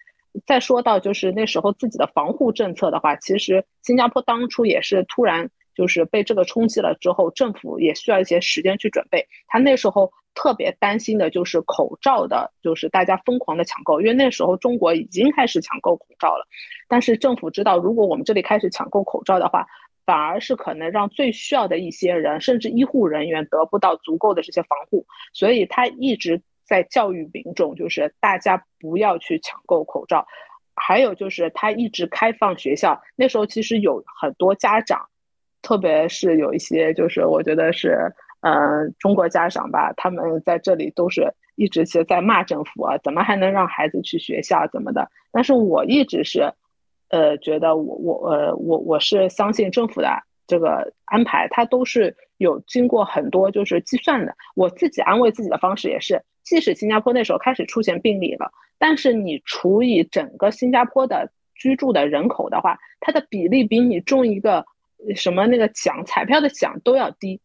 [0.47, 5.51] 再说到就是那时候自己的防护政策的话，其实新加坡当初也是突然。
[5.73, 9.27] 就是被这个冲击了之后，政府也需要一些时间去准备。
[9.47, 16.47] 他那时候特别担心的就是口罩的，就是大家疯狂的抢购，因为那时候中国已经开始抢购口罩了。
[16.89, 19.67] 但是政府知道，如果我们这里开始抢购口罩的话，
[20.07, 25.07] 反而是可能让最需要的一些人，甚至医护人员得不到足够的这些防护。
[25.33, 30.27] 所以他一直在教育民众，就是大家不要去抢购口罩。
[30.75, 35.07] 还有就是他一直开放学校，那时候其实有很多家长，
[35.61, 45.11] 特别是有一些就是我觉得是嗯中国家长吧，他们在这里都是一直是在骂政府啊，怎么还能让孩子去学校怎么的？
[45.31, 46.53] 但是我一直是，
[47.09, 50.09] 呃，觉得我我呃我我是相信政府的
[50.47, 54.35] 这个安排，它都是有经过很多就是计算的。
[54.57, 58.51] 我自己安慰自己的方式也是，即使新加坡那时候开始出现病例了。
[58.79, 64.65] 但是你除以整个新加坡的居住的人口的话，它的比例比你中一个
[65.15, 67.39] 什么那个奖彩票的奖都要低，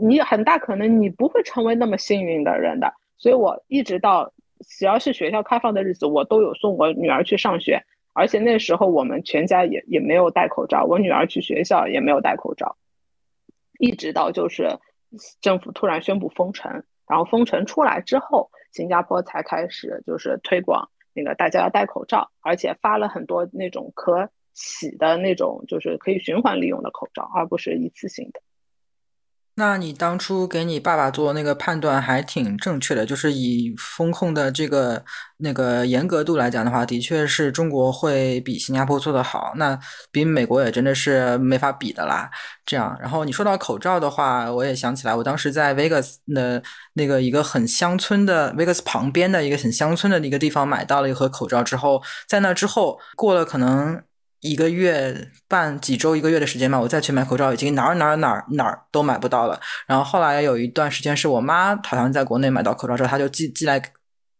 [0.00, 2.92] 你很大可能你不会成为那么幸运的人的。
[3.18, 4.32] 所以我一直到
[4.68, 12.76] 只要是学校开放的日子，我都有送我女儿去上学，而且那时候我们全家也也没有戴口罩，我女儿去学校也没有戴口罩，
[13.78, 14.68] 一直到就是
[15.40, 18.50] 政府突然宣布封城，然后封城出来之后。
[18.72, 28.40] 新加坡才开始就是推广那个大家要戴口罩，而且发了很多那种可洗的那种，就是可以循环利用的口罩，而不是一次性的。
[29.58, 35.02] 那你当初给你爸爸做那个判断还挺正确的，就是以风控的这个
[35.38, 39.78] 那个严格度来讲的话，的确是中国会比新加坡做得好，那
[40.12, 42.30] 比美国也真的是没法比的啦。
[42.66, 54.02] 这样，然后你说到口罩的话，我也想起来，我当时在 Vegas 的那个一个很乡村的 Vegas 旁边的一个很乡村的一个地方买到了一盒口罩之后，在那之后过了可能。
[54.40, 59.58] 一个月半几周一个月的时间吧，我再去买口罩，已经哪儿哪儿哪儿哪儿都买不到了。
[59.86, 63.82] 然后后来有一段时间是我妈好像在国内买到口罩之后，她就寄寄来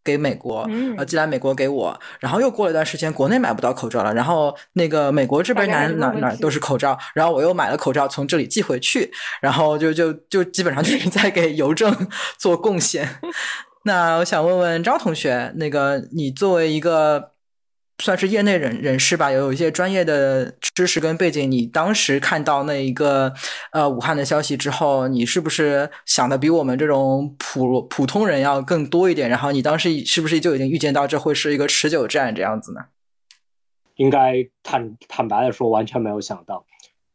[0.05, 1.99] 给美国，呃，寄来美国给我。
[2.21, 11.93] 然后又过了一段时间，国内买不到口罩了，然后那个美国这边哪哪哪都是口罩，然后我又买了口罩从这里寄回去，然后就就就基本上就是在给邮政
[12.39, 13.09] 做贡献。
[13.85, 17.36] 那我想问问张同学，那个你作为一个。
[17.99, 21.51] 算是业内人人士吧，有有一些专业的知识跟背景。
[21.51, 23.33] 你当时看到那一个
[23.73, 29.31] 呃武汉的消息之后，你是不是想的比我们这种普普通人要更多一点？
[29.31, 32.81] 然后你当时是不是就已经预见到这会是一个持久战这样子呢？
[33.95, 36.67] 应该坦坦白的说，完全没有想到。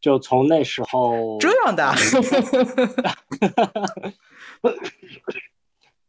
[0.02, 1.94] 就从那时候 这样的，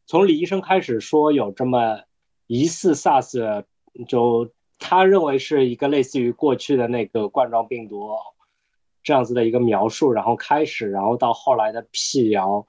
[0.07, 2.01] 从李医生开始说有这么
[2.47, 3.65] 疑似 SARS
[4.09, 4.51] 就。
[4.83, 8.11] 他认为是一个类似于过去的那个冠状病毒
[9.03, 12.67] 这样子的一个描述，然后开始，然后到后来的辟谣，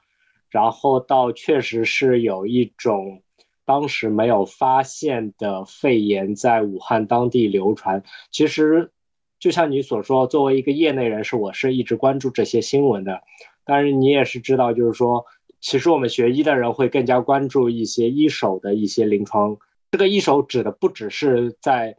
[0.49, 3.21] 然后到确实是有一种
[3.65, 8.03] 当时没有发现的肺炎在武汉当地流传。
[8.31, 8.91] 其实
[9.39, 13.21] 就像你所说，作为一个业内人士，我是一直关注这些新闻的。
[13.65, 15.25] 但是你也是知道，就是说，
[15.59, 19.57] 其实我们学医的人会更加关注一些一手的一些临床。
[19.91, 21.95] 这个一手指的不只是在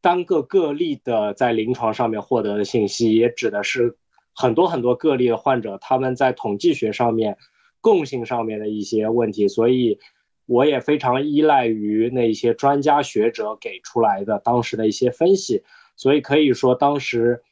[0.00, 3.96] 单个个例的在临床上面获得的信息，也指的是
[4.34, 7.36] 很多很多个例的患者他们在统计学上面、
[7.80, 9.98] 共性上面的一些问题，所以
[10.46, 15.62] 我也非常依赖于那些专家学者给出来的当时的一些分析，
[15.96, 17.42] 所以可以说当时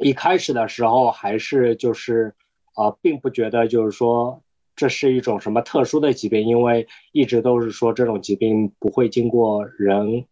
[0.00, 2.34] 一开始的时候还是就是
[2.74, 4.42] 啊，并不觉得就是说
[4.76, 10.26] 这是一种什么特殊的疾病，因为一直都是说这种疾病不会经过人。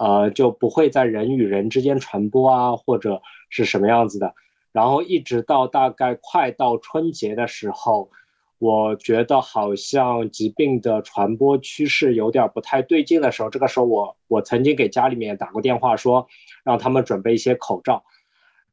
[0.00, 4.34] 呃，就不会在人与人之间传播啊，或者是什么样子的。
[4.72, 8.10] 然后一直到大概快到春节的时候，
[8.58, 16.26] 我觉得好像疾病的传播趋势有点不太对劲的时候，这个时候我我曾经给家里面打过电话，说
[16.64, 18.02] 让他们准备一些口罩。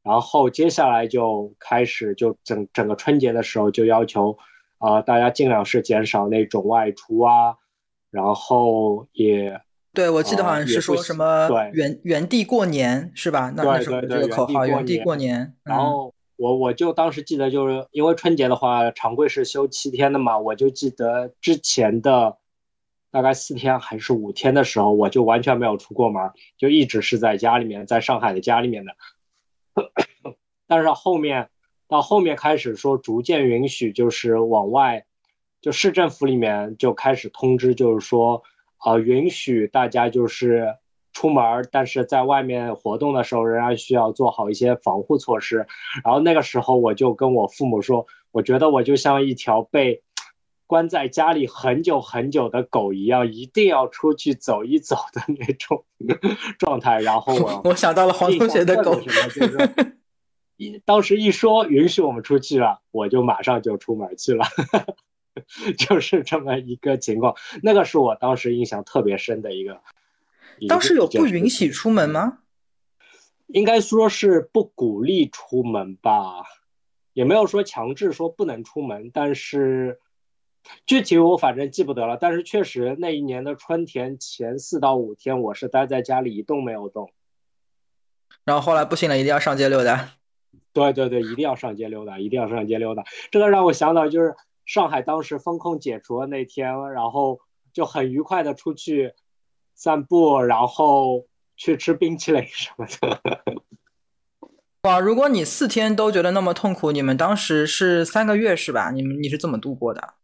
[0.04, 4.38] 然后接下来就开始就整整个春节的时候就要求
[4.78, 7.58] 啊，大家尽量是减少那种外出啊，
[8.12, 9.60] 然后也。
[9.98, 13.52] 对，我记得好像是说什么原原地过年是吧？
[13.56, 15.56] 那那时候这个口号原地过年。
[15.64, 22.38] 然后我我就当时记得，就是因为春节的话，常规是休七天的嘛，我就记得之前的
[23.10, 26.30] 大概四天还是五天的时候，我就完全没有出过门，
[26.60, 28.92] 就一直是在家里面，在上海的家里面的。
[30.68, 31.50] 但是后面
[31.88, 35.04] 到后面开始说逐渐允许，就是往外，
[35.60, 38.44] 就市政府里面就开始通知，就是说。
[38.78, 40.76] 啊，允许大家就是
[41.14, 45.66] 出门，但是在外面活动的时候仍然需要做好一些防护措施。
[46.04, 50.04] 然后那个时候我就跟我父母说，我觉得我就像一条被
[50.68, 55.86] 关在家里很久很久的狗一样，一定要出去走一走的那种
[56.60, 57.00] 状态。
[57.00, 59.98] 然后我 我想到了黄同学的狗，就是
[60.58, 64.46] 一当时一说允许我们出去了，我就马上就出门去了，
[65.78, 67.36] 就是这么一个情况。
[67.62, 69.82] 那个是我当时印象特别深的一个。
[70.68, 72.40] 当时有不允许出门吗？
[73.48, 76.44] 应该说是不鼓励出门吧，
[77.14, 80.00] 也没有说强制说不能出门，但是
[80.86, 82.18] 具体我反正记不得了。
[82.20, 87.12] 但是确实那一年的春天前四到五天，我是待在家里一动没有动。
[88.44, 90.14] 然后后来不行了，一定要上街溜达。
[90.74, 93.04] 对对对，一定要上街溜达，一定要上街溜达。
[93.32, 94.36] 这个让我想到就是
[94.68, 97.40] 上海当时封控解除的那天，然后
[97.74, 99.16] 就很愉快的出去。
[99.80, 103.22] 散步，然后去吃冰淇淋什么的。
[104.90, 108.90] 哇，如果你四天都觉得那么痛苦，你们当时是三个月是吧？
[108.90, 110.16] 你们你是怎么度过的？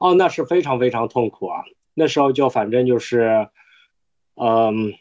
[0.00, 1.62] 哦，那是非常非常痛苦啊！
[1.92, 3.50] 那时候就反正就是，
[4.36, 4.94] 嗯，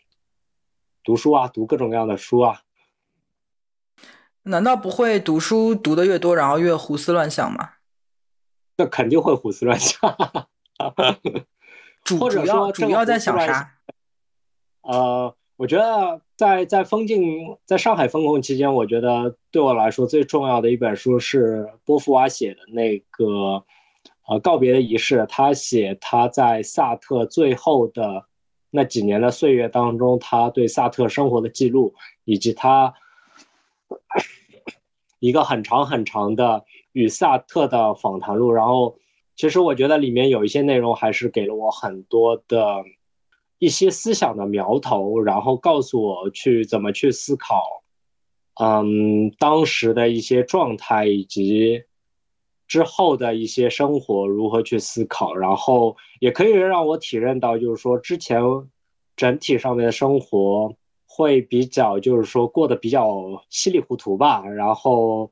[1.01, 2.63] 读书啊，读各种各样的书啊。
[4.43, 7.74] 难道不会读书读的越多，然后越胡思乱想吗？
[8.77, 10.15] 那肯定会胡思乱想。
[12.03, 13.71] 主主要主要在想啥？
[14.81, 23.63] 呃，我觉得在在封禁在上海封控期间，我觉得对我来说最重要的一本书是波伏娃写的那个
[24.27, 25.25] 呃告别的仪式。
[25.27, 28.25] 他写他在萨特最后的
[28.69, 31.95] 那几年的岁月当中，他对萨特生活的记录，
[32.25, 32.93] 以及他
[35.19, 36.63] 一个很长很长的
[36.95, 38.97] 与萨特的访谈录，然后。
[39.37, 42.85] 其实我觉得里面有一些内容还是给了我很多的
[43.59, 47.83] 一些思想的苗头，然后告诉我去怎么去思考，
[48.61, 51.83] 嗯，当时的一些状态以及
[52.65, 58.41] 之后的一些生活如何去思考，然后也可以让我体认到，就是说之前
[59.17, 60.73] 整体上面的生活
[61.05, 65.29] 会比较，就是说过得比较稀里糊涂吧，然后。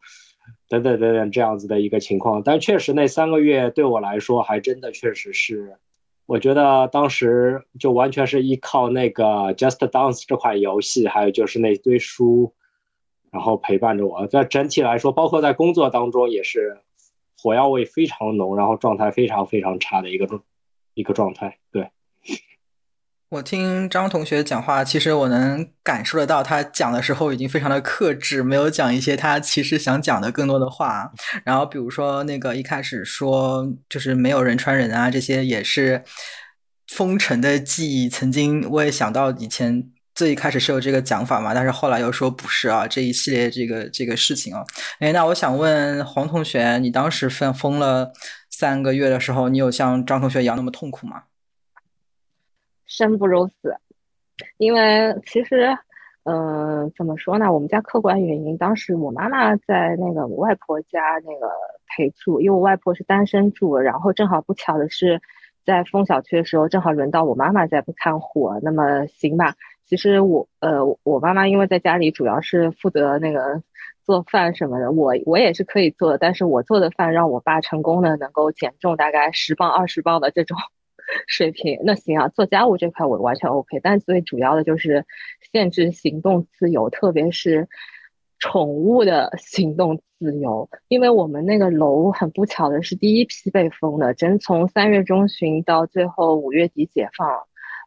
[0.69, 5.77] 等等等等，这样子的一个情况，但确实那三个月对我来说，还真的确实是，
[6.25, 12.53] 我觉得当时就完全是依靠那个 Just Dance 这款游戏，还有就是那堆书，
[13.31, 14.25] 然后陪伴着我。
[14.27, 16.79] 在整体来说，包括在工作当中也是
[17.37, 20.43] 火药味非常浓，然后状态非常非常差的一个状
[20.93, 21.89] 一个状态，对。
[23.33, 31.11] 我听张同学讲话，其实我能感受得到，他讲的时候已经非常的克制，没有讲一些他其实想讲的更多的话。
[31.43, 36.03] 然后比如说那个一开始说就是没有人传人啊，这些也是
[36.89, 38.07] 封尘的记忆。
[38.07, 44.63] 曾经我也想到以前最一开始是有这个讲法嘛，但是后来又说不是啊，这一系列这个这个事情啊。
[44.99, 48.11] 哎，那我想问黄同学，你当时封封了
[48.51, 51.23] 三个月的时候，你有像张同学一样那么痛苦吗？
[52.85, 53.75] 生不如死，
[54.57, 55.77] 因为其实，
[56.23, 57.51] 嗯，怎么说呢？
[57.51, 61.49] 我们家客观原因，当时我妈妈在那个我外婆家那个
[61.87, 65.21] 陪住，因为我外婆是单身住，然后正好不巧的是，
[65.65, 68.59] 在封小区的时候，正好轮到我妈妈在不看火。
[68.61, 69.55] 那么行吧，
[69.85, 73.61] 其实我呃，我妈妈因为在家里主要是负责那个
[74.03, 80.57] 做饭什么的，我我也是可以做的，但是我做的饭让我爸成功的能够减重大概十磅二十磅的这种。
[81.27, 85.05] 水平那行啊，做家务这块我完全 OK，但最主要的就是
[85.51, 87.67] 限制行动自由，特别是
[88.39, 90.69] 宠物的 行动自由。
[90.87, 97.27] 因为我们那个楼很不巧的是第一批被封的，真从三月中旬到最后五月底解放，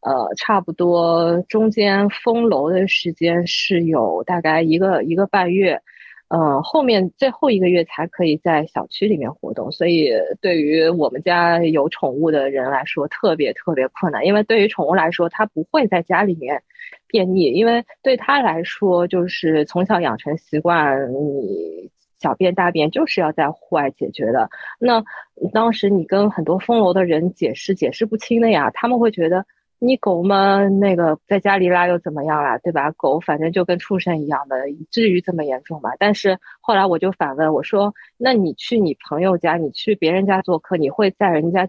[0.02, 5.82] 呃，差不多中间封楼的时间是有大概一个一个半月。
[6.28, 10.10] 嗯，后面最后一个月才可以在小区里面活动，所以
[10.40, 14.26] 对于我们家有宠物的人来说，特别特别困难。
[14.26, 16.60] 因为对于宠物来说，它不会在家里面
[17.06, 24.48] 便秘，因为对它来说，就是从小养成习惯，你小便大便就是要在户外解决的。
[24.80, 25.04] 那
[25.52, 29.46] 当时你跟很多封楼的人解释，解释不清的呀，他们会觉得。
[29.78, 32.90] 你狗嘛，那个在家里拉又怎么样啦，对吧？
[32.92, 35.90] 狗反正就跟畜生一样的，以至于这么严重嘛？
[35.98, 41.68] 但是后来我就反问我说：“那你去你朋友家，你去别人家做客，你会在人家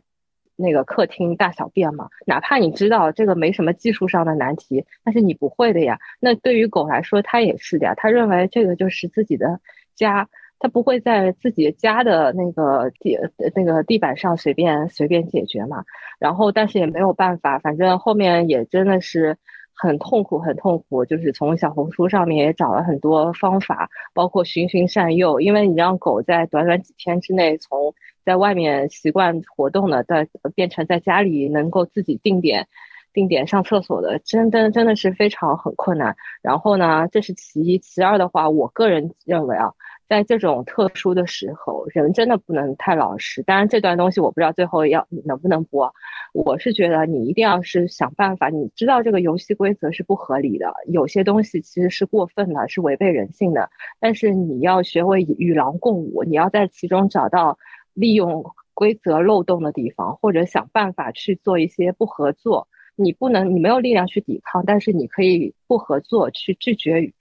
[0.55, 2.07] 那个客厅大小便吗？
[2.25, 5.99] 哪怕你知道这个没什么技术上的难题，但是你不会的呀。
[6.21, 7.93] 那对于狗来说，它也是的呀。
[7.97, 9.59] 它认为这个就是自己的
[9.95, 10.29] 家。”
[10.59, 13.17] 他不会在自己家的那个地
[13.55, 15.83] 那个地板上随便随便解决嘛，
[16.19, 19.37] 然后但是也没有办法，反正后面也真的是，
[19.75, 21.05] 很痛苦，很痛苦。
[21.05, 25.39] 就是从小红书上面也找了很多方法，包括循循善诱。
[25.39, 27.93] 因为你让狗在短短几天之内，从
[28.25, 32.67] 在外面习惯活动的，在变成在家里能够自己定点、
[33.13, 36.15] 定点上厕所的，真真真的是非常很困难。
[36.41, 39.71] 然后呢，这是其一，其二的话，我个人认为啊。
[40.07, 43.43] 在这种特殊的时候，人真的不能太老实。
[43.43, 45.93] 当然，这段东西我不知道最后要能不能播。
[46.33, 53.69] 我是觉得你一定要是想办法，你知道这个游戏规则是不合理的，有些东西其实是过分的，是违背人性的。
[53.99, 57.57] 但是你要学会与狼共舞，你要在其中找到
[57.93, 62.67] 利用规则漏洞的地方，或者想办法去做一些不合作。
[62.95, 67.11] 你不能，你没有力量去抵抗，但是你可以不合作，去拒绝，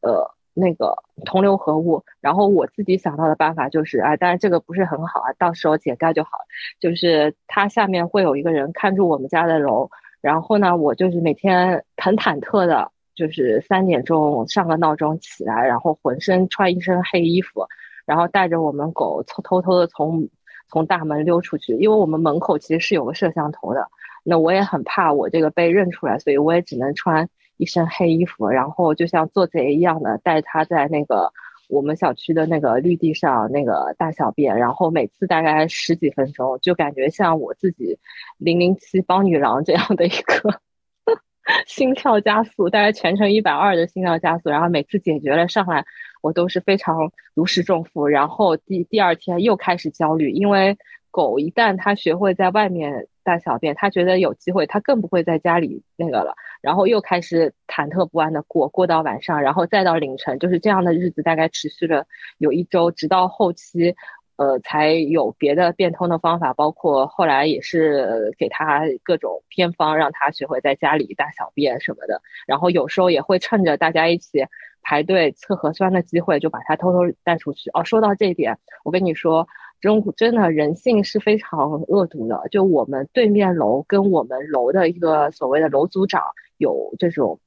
[0.00, 0.35] 呃。
[0.58, 0.96] 那个
[1.26, 6.44] 同流合污，然后我自己想到的办法就是，啊，当然这个不是很好啊，到时候解掉就好了。
[6.80, 9.90] 就是它下面会有一个人看住我们家的楼，
[10.22, 17.66] 然后呢，我就是每天很忐忑的，就是三点钟上个闹钟起来，然后浑身穿一身黑衣服，
[18.06, 20.26] 然后带着我们狗偷偷的从
[20.70, 23.86] 从大门溜出去，因为我们门口其实是有个摄像头的，
[24.24, 27.28] 那我也很怕我这个被认出来，所以我也只能穿。
[27.56, 31.32] 一身黑衣服，然后就像做贼一样的带他在那个
[31.68, 37.98] 我们小区的那个绿地上那个大小便，然后每次大概十几分钟，就感觉像我自己
[38.38, 40.60] 零零七帮女郎这样的一个
[41.66, 45.84] 心跳加速，大概全程一百二的心跳加速，然后每次解决了上来，
[46.22, 50.76] 我都是非常如释重负，然后第第二天又开始焦虑，因为
[51.10, 53.08] 狗一旦它学会在外面。
[53.26, 56.36] 大小便，他觉得有机会，他更不会在家里那个了。
[56.66, 62.04] 然后又开始忐忑不安的过，过到晚上，然后再到凌晨，就是这样的日子，大概持续了
[62.38, 63.94] 有一周，直到后期，
[64.34, 72.20] 呃，才有别的变通的方法，包括后来也是给他各种偏方，让他学会在家里大小便什么的。
[72.48, 74.44] 然后有时候也会趁着大家一起
[74.82, 77.70] 排队测核酸的机会，就把他偷偷带出去。
[77.74, 79.46] 哦，说到这一点，我跟你说。
[79.78, 82.42] 中真的人性是非常恶毒的。
[82.50, 86.22] 就我们对面楼跟我们楼的一个所谓的楼组长
[86.58, 87.40] 有这种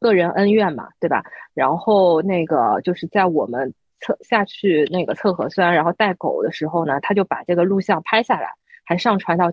[0.00, 1.24] 个人恩怨嘛，对吧？
[1.54, 8.52] 然后那个就是在我们测下去那个测核酸，然后带狗的时候呢，他就把这个录像拍下来，
[8.84, 9.50] 还上传到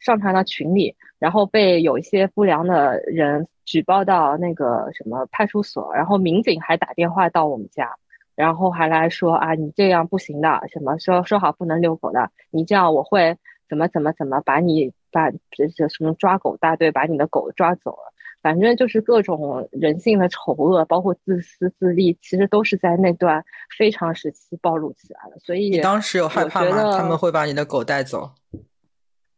[0.00, 7.94] 上传到群里，然后被有一些不良的人举报到那个什么派出所，然后民警还打电话到我们家。
[8.36, 13.36] 然后还来说啊，你这样不行的，什么说说好不能遛狗的，你这样我会
[13.68, 18.12] 怎么怎么怎么把你把这些什么抓狗大队把你的狗抓走了，
[18.44, 23.42] 反正就是各种人性的丑恶，包括自私自利，其实都是在那段
[23.78, 25.38] 非常时期暴露起来了。
[25.38, 26.98] 所以你当时有害怕吗？
[26.98, 28.30] 他们会把你的狗带走？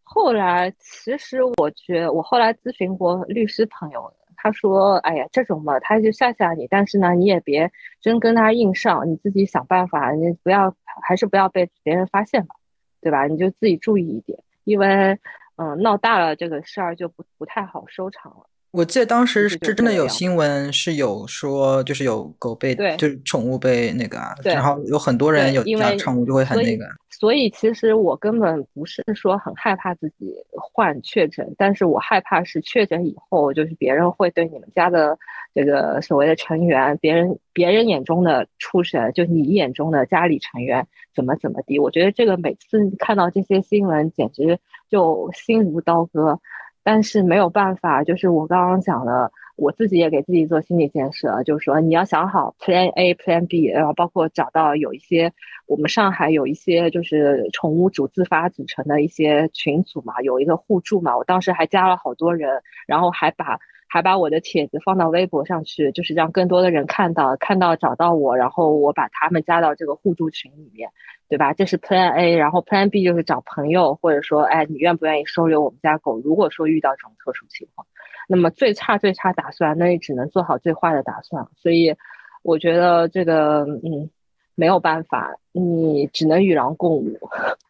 [0.02, 4.12] 后来其实我觉我后来咨询过律师朋友。
[4.38, 12.54] 他说：“哎呀，这种嘛，他就吓吓你，但是呢，你也别真跟他硬上，你自己想办法，你不要，还是不要被别人发现吧，
[13.00, 13.26] 对吧？
[13.26, 15.18] 你就自己注意一点，因为，
[15.56, 18.46] 嗯，闹大了这个事儿就不不太好收场了。”
[18.76, 26.84] 我记得当时是真的有新闻，是有说就是有狗被，就是宠物被那个，然后有很多人有家宠物就会很那个。
[27.08, 35.18] 所以其实我根本不是说很害怕自己患确诊，但是我害怕是确诊以后，就是别人会对你们家的
[35.54, 41.78] 这个所谓的成员，别人别人眼中的畜生，就你眼中的家里成员怎么怎么地。
[41.78, 44.58] 我觉得这个每次看到这些新闻，简直
[44.90, 46.38] 就心如刀割。
[46.86, 55.32] 但是没有办法，就是我刚刚讲了，我自己也给自己做心理建设，就是说你要想好 Plan A、Plan B，然后包括找到有一些
[55.66, 63.58] 我们上海有一些就是宠物主自发组成的一些群组嘛，有一个互助嘛，我当时还加了好多人，然后还把。
[63.88, 70.90] 还把我的帖子放到微博上去，就是让更多的人看到，看到找到我，然后我把他们加到这个互助群里面，
[71.28, 71.52] 对吧？
[71.52, 76.18] 这是 Plan A，然后 Plan B 就是找朋友，或者说，哎，你愿不愿意收留我们家狗？
[76.20, 77.86] 如果说遇到这种特殊情况，
[78.28, 81.46] 那么最差最差打算，那也只能做好最坏的打算。
[81.56, 81.94] 所以，
[82.42, 84.10] 我觉得这个，嗯，
[84.56, 87.18] 没有办法，你只能与狼共舞，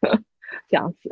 [0.69, 1.11] 这样子。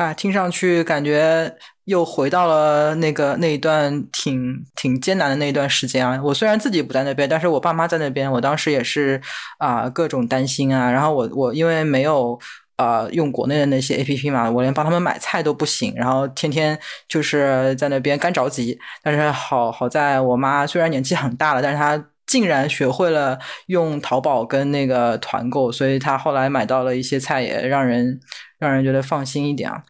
[0.00, 6.18] 啊，听上去感觉又回到了那个那一段挺挺艰难的那一段时间啊！
[6.24, 9.20] 我虽然自己不在那边，但是我爸妈在那边，我当时也是
[9.58, 10.90] 啊，各种担心啊。
[10.90, 12.38] 然后我我因为没有
[12.76, 18.78] 啊用国内的那些 A P P 嘛，我连帮他们买菜都不行，然后天天就是在那边干着急。
[19.02, 28.18] 但是好好在我妈虽然年纪很大了，但是她竟然学会了用淘宝跟那个团购，所以她后来买到了一些菜，也让人。
[28.60, 29.82] 让人觉得放心一点啊。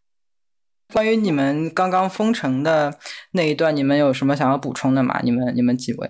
[0.91, 2.97] 关于你们刚刚封城的
[3.31, 5.19] 那一段，你们有什么想要补充的吗？
[5.23, 6.09] 你们你们几位？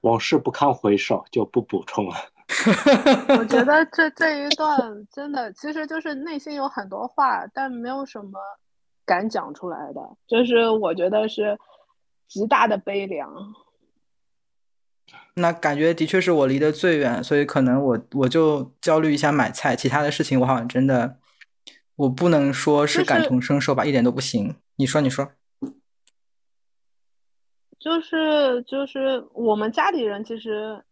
[0.00, 2.16] 往事不堪回首，就不补充了。
[3.38, 8.32] 我觉得这这一段真的，其实就是内心有很多话，但没有什么
[9.06, 11.58] 敢讲出来的，就是我觉得是
[12.28, 13.30] 极大的悲凉。
[15.34, 21.18] 那感觉的确是我离得最远，所以可能我我就焦虑一下买菜，其他的事情我好像真的
[21.96, 24.54] 我不能说是感同身受吧，一点都不行。
[24.76, 25.28] 你说，你说，
[27.78, 30.82] 就是就是我们家里人其实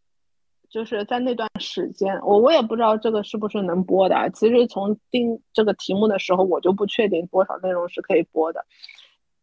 [0.69, 4.31] 就是在那段时间，我我也不知道这个是不是能播的。
[4.31, 8.65] 其实从定这个题目的时候，我就不确定多少内容是可以播的。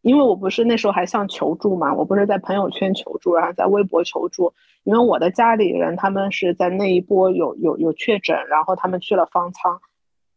[0.02, 4.54] 因为我不是那时候还向求助嘛，我不是在朋友圈求助，然后在微博求助。
[4.84, 9.78] 因为我的家里人他们是在那一波有有有确诊，然后他们去了方舱，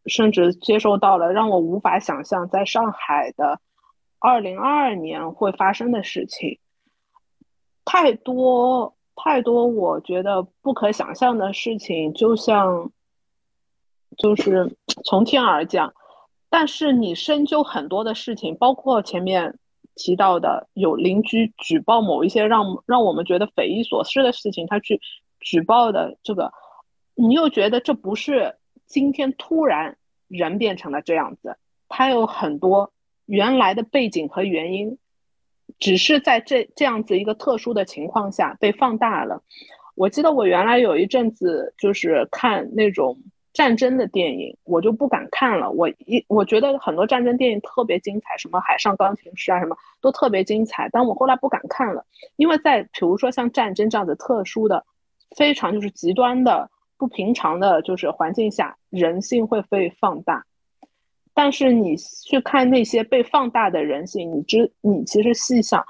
[0.06, 3.60] 甚至接收到了让我无法想象在上海的
[4.18, 6.58] 二零二二年会发生的事情，
[7.84, 12.90] 太多太多，我觉得不可想象的事情，就像
[14.16, 15.92] 就是从天而降。
[16.48, 19.58] 但是你深究很多的事情，包括前面
[19.94, 25.00] 提到的有邻居举报某一些让让我们觉得匪夷所思的事情，他去
[25.40, 26.52] 举报的这个，
[27.14, 28.56] 你又觉得这不是
[28.92, 29.96] 今天突然
[30.28, 31.56] 人变成了这样子，
[31.88, 32.92] 他有很多
[33.24, 34.98] 原来的背景和原因，
[35.78, 39.42] 只是在这这样子一个特殊的情况下被放大了。
[39.94, 43.18] 我记得我原来有一阵子就是看那种。
[43.54, 52.02] 战争的电影我就不敢看了，我一我觉得很多战争电影特别精彩，什么《海上钢琴师》啊，什么都特别精彩，但我后来不敢看了，
[52.36, 54.86] 因为在比如说像战争这样子特殊的、
[55.36, 56.70] 非常就是极端的、
[57.02, 60.46] 不平常的，就是环境下，人性会被放大。
[61.34, 65.84] 但是你去看那些被放大的人性，你知你其实细想，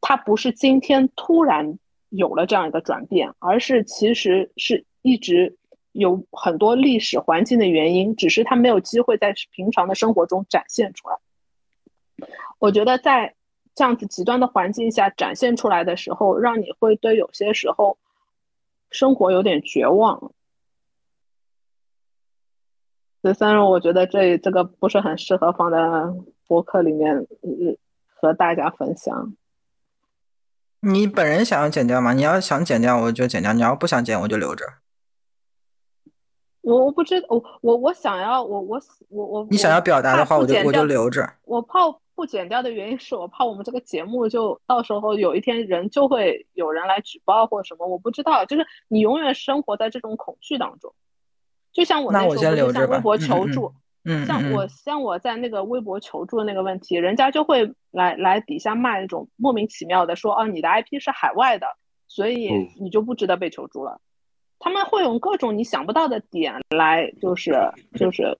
[0.00, 1.76] 它不是今天突然
[2.10, 5.56] 有了这样一个转变，而是其实是一直。
[5.90, 11.18] 有很多历史环境的原因，只是他没有机会在平常的生活中展现出来。
[12.58, 13.34] 我觉得在
[13.74, 17.98] 这样子极端的环境下展现出来的时候，让你会对有些时候
[18.90, 20.32] 生活有点绝望。
[23.22, 25.78] 十三，我觉得这这个不是很适合放在
[26.46, 27.26] 博客里面
[28.14, 29.34] 和大家分享。
[30.80, 32.12] 你本人想要剪掉吗？
[32.12, 34.64] 你要想剪掉，我就剪掉；你要不想剪，我就留着。
[36.62, 41.28] 我我不知我我我想要我我我我你想要表达的话，我就我就留着。
[41.44, 41.78] 我怕
[42.14, 48.44] 不剪掉的原因是我怕我们这个节目就到时候有一天人就会有人来举报或者什么，我不知道。
[48.44, 50.92] 就是你永远生活在这种恐惧当中，
[51.72, 53.72] 就像我那时候向微博求助，
[54.04, 61.66] 嗯，像我像我在那个微博求助的那个问题，人家就会来来底下骂那种莫名其妙的说，哦，你的 IP 是海外的，
[62.08, 64.00] 所以你就不值得被求助了。
[64.58, 67.52] 他们会用各种你想不到的点来，就是
[67.94, 68.38] 就是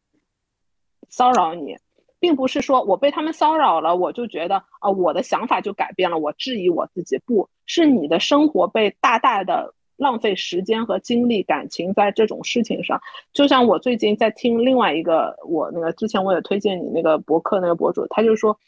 [1.08, 1.76] 骚扰你，
[2.20, 13.00] 并不是说我被他们骚扰了，我就觉得啊，我的想法就改变了，我质疑我自己，不是你的生活被大大的浪费时间和精力、感情在这种事情上。
[13.32, 18.58] 就像我最近在听另外一个，我那个之前我也推荐你那个博客那个博主，他就说，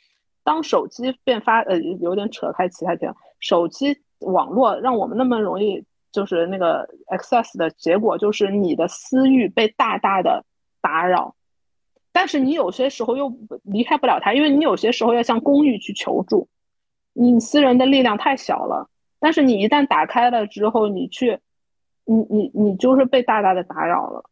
[0.42, 5.84] 当手机变发呃有点扯开其他地方，手机网络让我们那么容易。
[6.14, 10.44] 就是那个 access 的结果，就是你的私欲被大大的
[10.80, 11.34] 打扰，
[12.12, 16.46] 但是你有些时候又离开不了它，因为你有些时候要向公寓去求助，
[17.14, 18.88] 你私人的力量太小了。
[19.24, 21.40] 但是你一旦打开了之后，你去，
[22.04, 24.28] 你你你就是被大大的打扰了。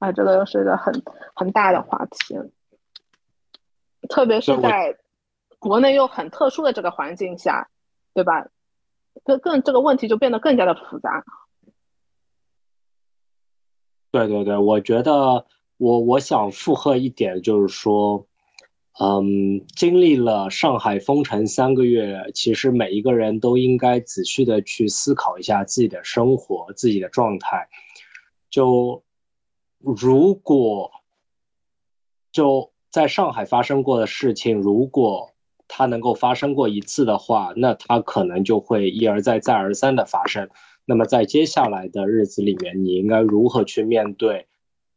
[0.00, 0.92] 啊，这个又是一个很
[1.32, 2.34] 很大的话题，
[4.08, 4.98] 特别是在
[5.60, 7.70] 国内又很特殊的这个环境下，
[8.14, 8.48] 对吧？
[9.22, 11.24] 更更这个问题就变得更加的复杂。
[14.10, 18.26] 对对对，我觉得我我想附和一点，就是说，
[19.00, 27.68] 嗯，经历了上海封城三个月，其实每一个人都应该仔细的去思考一下自己的生活、自己的状态。
[28.50, 29.02] 就
[29.78, 30.90] 如果
[32.32, 35.34] 就在上海发生过的事情，如果。
[35.70, 40.48] 它能够发生过一次的话，那它可能就会一而再、再而三的发生。
[40.86, 44.46] 那么在接下来的日子里面，你应该如何去面对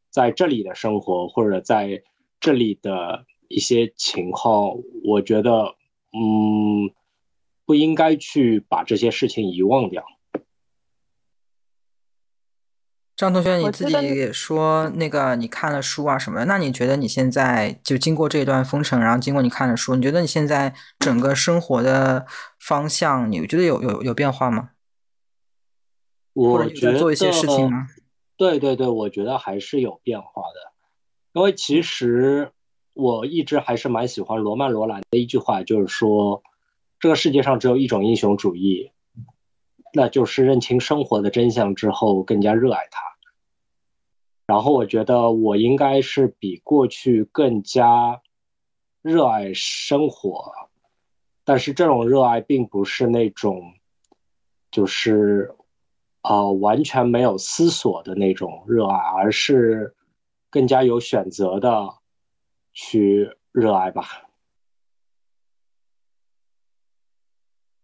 [0.09, 2.03] 在这里的生活，或者在
[2.39, 4.71] 这里的一些情况？
[5.03, 5.75] 我觉得，
[6.13, 6.89] 嗯，
[7.65, 10.03] 不应该去把这些事情遗忘掉。
[13.15, 22.25] 张同学，你自己说那个你看了书啊什么的，那你觉得你现在就经过这一段封城，然后经过你看了书，你觉得你现在整个生活的
[22.59, 24.71] 方向，你觉得有有有变化吗？
[26.33, 27.89] 我觉得做一些事情吗？
[28.37, 30.71] 对对对，我觉得还是有变化的，
[31.33, 32.51] 因为其实
[32.93, 36.41] 我一直还是蛮喜欢罗曼·罗兰的一句话，就是说
[36.99, 38.91] 这个世界上只有一种英雄主义。
[39.93, 43.01] 那就是认清生活的真相之后，更加热爱它。
[44.45, 48.21] 然后我觉得我应该是比过去更加
[49.01, 50.49] 热爱生活，
[51.43, 53.73] 但是这种热爱并不是那种，
[54.71, 55.53] 就是
[56.21, 59.93] 啊完全没有思索的那种热爱，而是
[60.49, 61.89] 更加有选择的
[62.73, 64.03] 去热爱吧。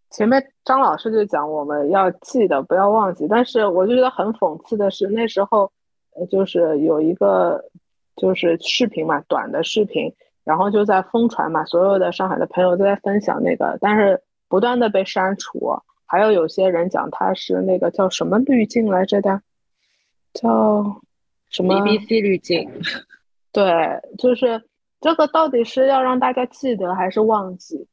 [0.09, 5.71] 前面张老师就讲我们要记得不要忘记，但是我就觉得很讽刺的是那时候，
[6.15, 7.63] 呃，就是有一个
[8.15, 10.11] 就是视频嘛，短的视频，
[10.43, 19.41] 然后就在疯传嘛，所有的上海的朋友都在分享那个，但是不断的被删除，还有有些人讲他是那个叫什么滤镜来着的，
[20.33, 21.01] 叫
[21.49, 22.67] 什么 BBC 滤镜，
[23.51, 24.63] 对，就是
[25.07, 27.87] 这个到底是要让大家记得还是忘记？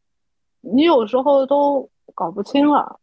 [0.63, 2.99] 你有时候都搞不清了。